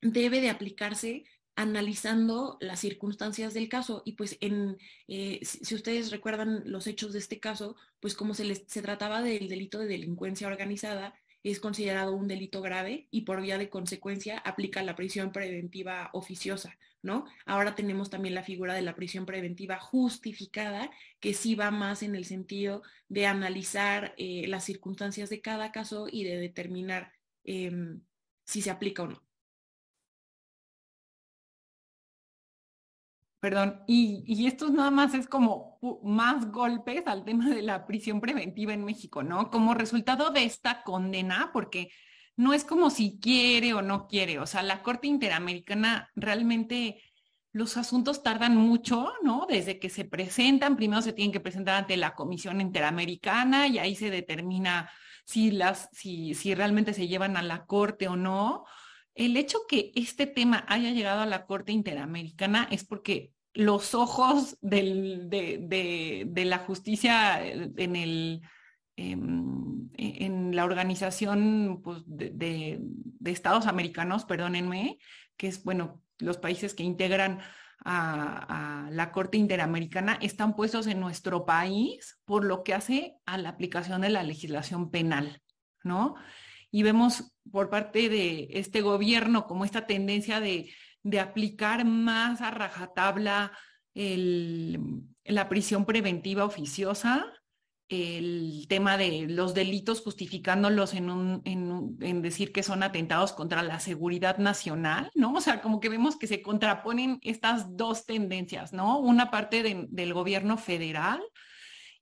[0.00, 1.24] debe de aplicarse
[1.54, 4.78] analizando las circunstancias del caso y pues en
[5.08, 9.22] eh, si, ustedes recuerdan los hechos de este caso pues como se les se trataba
[9.22, 14.38] del delito de delincuencia organizada es considerado un delito grave y por vía de consecuencia
[14.38, 17.24] aplica la prisión preventiva oficiosa, ¿no?
[17.46, 20.90] Ahora tenemos también la figura de la prisión preventiva justificada,
[21.20, 26.06] que sí va más en el sentido de analizar eh, las circunstancias de cada caso
[26.10, 27.12] y de determinar
[27.44, 28.02] em,
[28.44, 29.31] si se aplica o no.
[33.42, 38.20] Perdón, y, y, esto nada más es como más golpes al tema de la prisión
[38.20, 39.50] preventiva en México, ¿no?
[39.50, 41.90] Como resultado de esta condena, porque
[42.36, 47.02] no es como si quiere o no quiere, o sea, la Corte Interamericana realmente
[47.52, 49.46] los asuntos tardan mucho, ¿no?
[49.48, 53.96] Desde que se presentan, primero se tienen que presentar ante la Comisión Interamericana y ahí
[53.96, 54.88] se determina
[55.24, 58.66] si, las, si, si realmente se llevan a la Corte o no
[59.14, 64.56] el hecho que este tema haya llegado a la Corte Interamericana es porque los ojos
[64.62, 68.40] de, la justicia en, el,
[68.96, 72.80] em, e, en la organización pues, de,
[73.24, 74.98] Estados americanos, perdónenme,
[75.36, 77.40] que es, bueno, los países que integran
[77.84, 83.38] a, a, la Corte Interamericana están puestos en nuestro país por lo que hace a
[83.38, 85.42] la aplicación de la legislación penal,
[85.84, 86.14] ¿no?
[86.72, 90.70] Y vemos por parte de este gobierno como esta tendencia de,
[91.20, 93.52] aplicar más a rajatabla
[93.94, 97.26] la prisión preventiva oficiosa,
[97.88, 104.38] el tema de los delitos justificándolos en, en, decir que son atentados contra la seguridad
[104.38, 105.34] nacional, ¿no?
[105.34, 108.98] O sea, como que vemos que se contraponen estas dos tendencias, ¿no?
[108.98, 111.20] Una parte del gobierno federal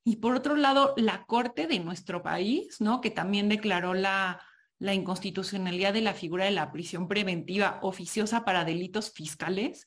[0.05, 3.01] y por otro lado la Corte de nuestro país, ¿no?
[3.01, 4.39] Que también declaró la,
[4.81, 9.85] la inconstitucionalidad de la figura de la prisión preventiva oficiosa para delitos fiscales.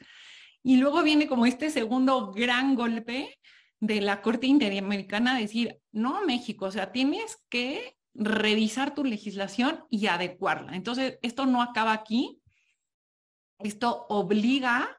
[0.62, 3.36] Y luego viene como este segundo gran golpe
[3.80, 9.84] de la Corte Interamericana a decir, no, México, o sea, tienes que revisar tu legislación
[9.90, 10.76] y adecuarla.
[10.76, 12.40] Entonces, esto no acaba aquí.
[13.58, 14.96] Esto obliga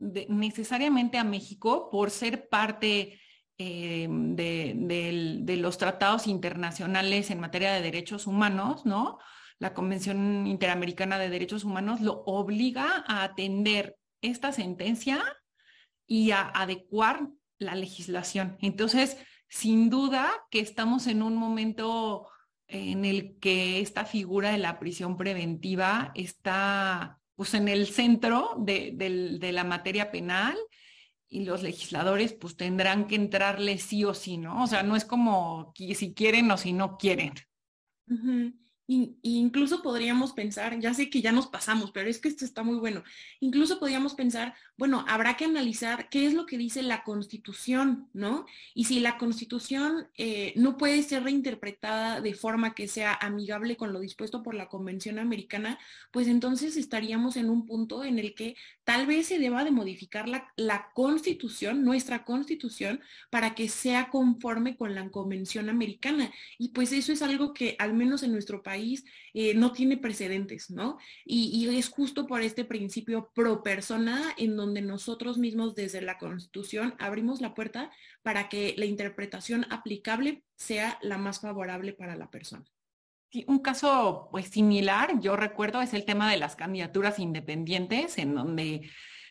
[0.00, 3.20] necesariamente a México, por ser parte
[3.58, 4.74] eh, de,
[5.40, 9.18] de, los tratados internacionales en materia de derechos humanos, ¿no?
[9.58, 15.22] La Convención Interamericana de Derechos Humanos lo obliga a atender esta sentencia
[16.06, 17.28] y a adecuar
[17.58, 18.56] la legislación.
[18.60, 19.16] Entonces,
[19.48, 22.28] sin duda que estamos en un momento
[22.68, 29.38] en el que esta figura de la prisión preventiva está pues, en el centro de,
[29.52, 30.56] la materia penal
[31.28, 34.62] y los legisladores pues tendrán que entrarle sí o sí, ¿no?
[34.62, 37.32] O sea, no es como si quieren o si no quieren
[38.86, 42.76] incluso podríamos pensar, ya sé que ya nos pasamos, pero es que esto está muy
[42.76, 43.02] bueno,
[43.40, 48.46] incluso podríamos pensar, bueno, habrá que analizar qué es lo que dice la constitución, ¿no?
[48.74, 53.92] Y si la constitución eh, no puede ser reinterpretada de forma que sea amigable con
[53.92, 55.78] lo dispuesto por la Convención Americana,
[56.12, 60.28] pues entonces estaríamos en un punto en el que tal vez se deba de modificar
[60.28, 66.30] la, la constitución, nuestra constitución, para que sea conforme con la Convención Americana.
[66.58, 68.75] Y pues eso es algo que al menos en nuestro país,
[69.34, 70.98] eh, no tiene precedentes, ¿no?
[71.24, 76.94] Y, es justo por este principio pro persona en donde nosotros mismos desde la Constitución
[76.98, 77.90] abrimos la puerta
[78.22, 82.64] para que la interpretación aplicable sea la más favorable para la persona.
[83.46, 88.88] un caso pues similar, yo recuerdo, es el tema de las candidaturas independientes, en donde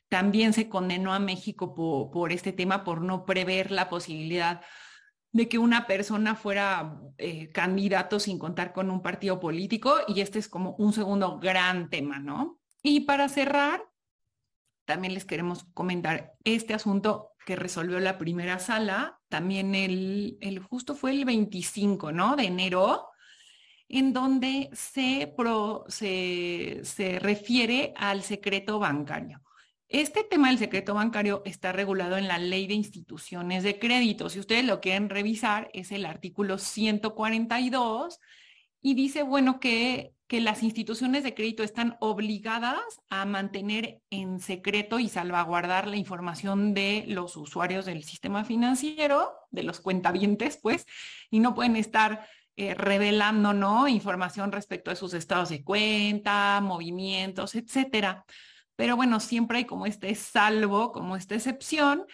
[0.09, 4.61] también se condenó a México por este tema, por no prever la posibilidad
[5.35, 10.39] de que una persona fuera eh, candidato sin contar con un partido político y este
[10.39, 12.61] es como un segundo gran tema, ¿no?
[12.81, 13.83] Y para cerrar,
[14.85, 20.95] también les queremos comentar este asunto que resolvió la primera sala, también el, el justo
[20.95, 22.37] fue el 25, ¿no?
[22.37, 23.09] De enero,
[23.89, 25.35] en donde se,
[25.89, 29.41] se, se refiere al secreto bancario.
[29.87, 34.29] Este tema del secreto bancario está regulado en la ley de instituciones de crédito.
[34.29, 38.19] Si ustedes lo quieren revisar, es el artículo 142
[38.81, 44.97] y dice, bueno, que, que las instituciones de crédito están obligadas a mantener en secreto
[44.97, 50.87] y salvaguardar la información de los usuarios del sistema financiero, de los cuentavientes, pues,
[51.29, 52.27] y no pueden estar
[52.57, 53.87] eh, revelando ¿no?
[53.87, 58.25] información respecto a sus estados de cuenta, movimientos, etcétera.
[58.75, 62.05] Pero bueno, siempre hay como este salvo, como esta excepción,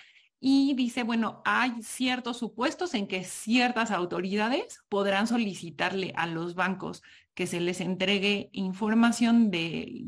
[0.43, 7.03] y dice, bueno, hay ciertos supuestos en que ciertas autoridades podrán solicitarle a los bancos
[7.36, 10.03] que se les entregue información de,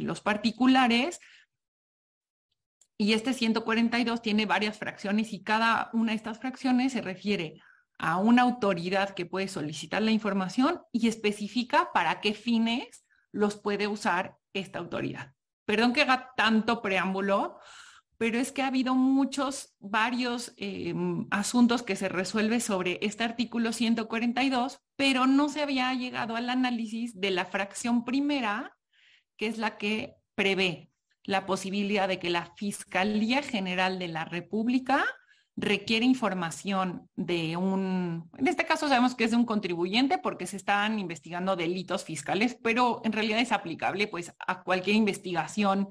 [0.00, 1.20] los particulares.
[2.96, 7.60] Y este 142 tiene varias fracciones y cada una de estas fracciones se refiere
[7.98, 13.86] a una autoridad que puede solicitar la información y especifica para qué fines los puede
[13.86, 15.35] usar esta autoridad.
[15.66, 17.58] Perdón que haga tanto preámbulo,
[18.18, 20.94] pero es que ha habido muchos, varios eh,
[21.30, 27.20] asuntos que se resuelve sobre este artículo 142, pero no se había llegado al análisis
[27.20, 28.74] de la fracción primera,
[29.36, 30.90] que es la que prevé
[31.24, 35.04] la posibilidad de que la Fiscalía General de la República
[35.56, 40.58] requiere información de un, en este caso sabemos que es de un contribuyente porque se
[40.58, 45.88] están investigando delitos fiscales, pero en realidad es aplicable pues a cualquier investigación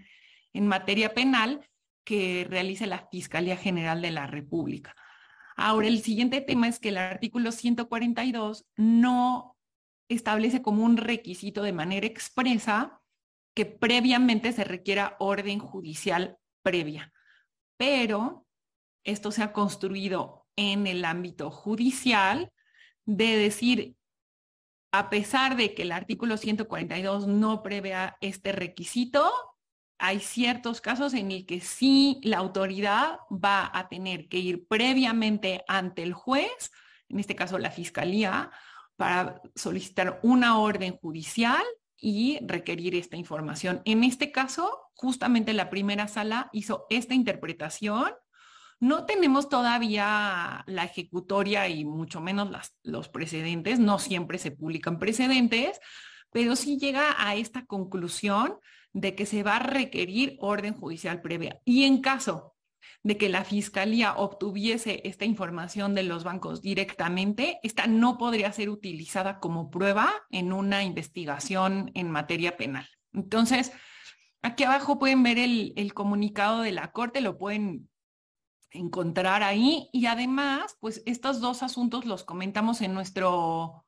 [0.54, 1.68] en materia penal
[2.04, 4.96] que realice la Fiscalía General de la República.
[5.58, 9.58] Ahora, el siguiente tema es que el artículo 142 no
[10.10, 13.02] establece como un requisito de manera expresa
[13.56, 17.12] que previamente se requiera orden judicial previa,
[17.78, 18.45] pero
[19.06, 22.52] esto se ha construido en el ámbito judicial,
[23.06, 23.96] de decir,
[24.92, 29.32] a pesar de que el artículo 142 no prevea este requisito,
[29.98, 35.64] hay ciertos casos en el que sí la autoridad va a tener que ir previamente
[35.68, 36.72] ante el juez,
[37.08, 38.52] en este caso la fiscalía,
[38.98, 41.64] para solicitar una orden judicial
[41.98, 43.82] y requerir esta información.
[43.86, 48.14] En este caso, justamente la primera sala hizo esta interpretación
[48.86, 55.80] no tenemos todavía la ejecutoria y mucho menos los precedentes, no siempre se publican precedentes,
[56.32, 58.60] pero sí llega a esta conclusión
[58.94, 61.60] de que se va a requerir orden judicial previa.
[61.66, 62.56] Y en caso
[63.02, 68.70] de que la fiscalía obtuviese esta información de los bancos directamente, esta no podría ser
[68.70, 72.88] utilizada como prueba en una investigación en materia penal.
[73.14, 73.72] Entonces,
[74.44, 77.90] aquí abajo pueden ver el, comunicado de la Corte, lo pueden
[78.76, 79.90] encontrar ahí.
[79.92, 83.86] Y además, pues estos dos asuntos los comentamos en nuestro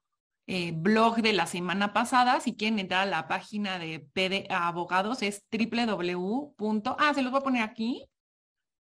[0.48, 2.40] eh, blog de la semana pasada.
[2.40, 6.56] Si quieren entrar a la página de PDA Abogados, es www.
[7.00, 8.10] Ah, se los voy a poner aquí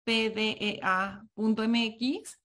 [0.03, 1.31] pdea.mx,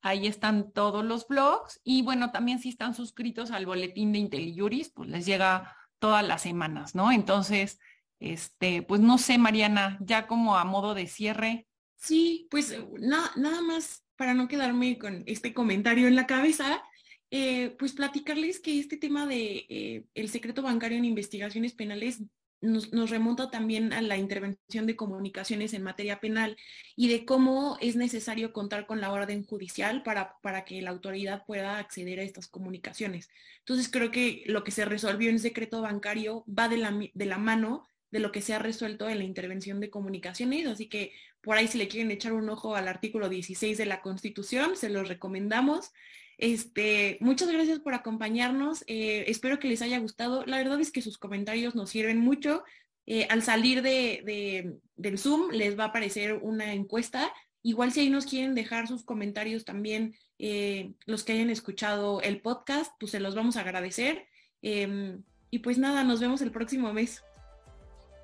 [0.02, 4.90] ahí están todos los blogs y bueno, también si están suscritos al boletín de IntelliJuris,
[4.90, 7.10] pues les llega todas las semanas, ¿no?
[7.10, 7.80] Entonces,
[8.20, 11.67] este, pues no sé, Mariana, ya como a modo de cierre,
[11.98, 16.82] Sí, pues eh, nada más para no quedarme con este comentario en la cabeza,
[17.30, 22.22] eh, pues platicarles que este tema de eh, el secreto bancario en investigaciones penales
[22.60, 26.56] nos, nos, remonta también a la intervención de comunicaciones en materia penal
[26.96, 31.44] y de cómo es necesario contar con la orden judicial para, para que la autoridad
[31.46, 33.28] pueda acceder a estas comunicaciones.
[33.60, 37.38] Entonces creo que lo que se resolvió en secreto bancario va de la, de la
[37.38, 41.56] mano de lo que se ha resuelto en la intervención de comunicaciones, así que por
[41.56, 45.08] ahí si le quieren echar un ojo al artículo 16 de la Constitución, se los
[45.08, 45.92] recomendamos.
[46.38, 48.84] Este, muchas gracias por acompañarnos.
[48.86, 50.46] Eh, espero que les haya gustado.
[50.46, 52.62] La verdad es que sus comentarios nos sirven mucho.
[53.06, 57.32] Eh, al salir de, del Zoom les va a aparecer una encuesta.
[57.62, 62.40] Igual si ahí nos quieren dejar sus comentarios también, eh, los que hayan escuchado el
[62.40, 64.26] podcast, pues se los vamos a agradecer.
[64.62, 67.22] Em, y pues nada, nos vemos el próximo mes.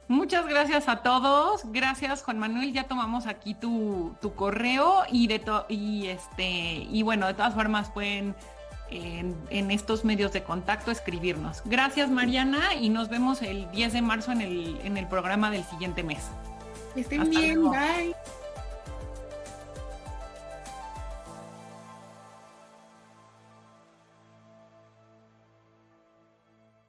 [0.08, 1.62] Muchas gracias a todos.
[1.72, 2.72] Gracias, Juan Manuel.
[2.72, 8.34] Ya tomamos aquí tu, correo y de y este y bueno, de todas formas pueden
[8.90, 11.62] en, estos medios de contacto escribirnos.
[11.64, 15.64] Gracias, Mariana, y nos vemos el 10 de marzo en el, en el programa del
[15.64, 16.28] siguiente mes.
[16.94, 18.14] estén bien, bye.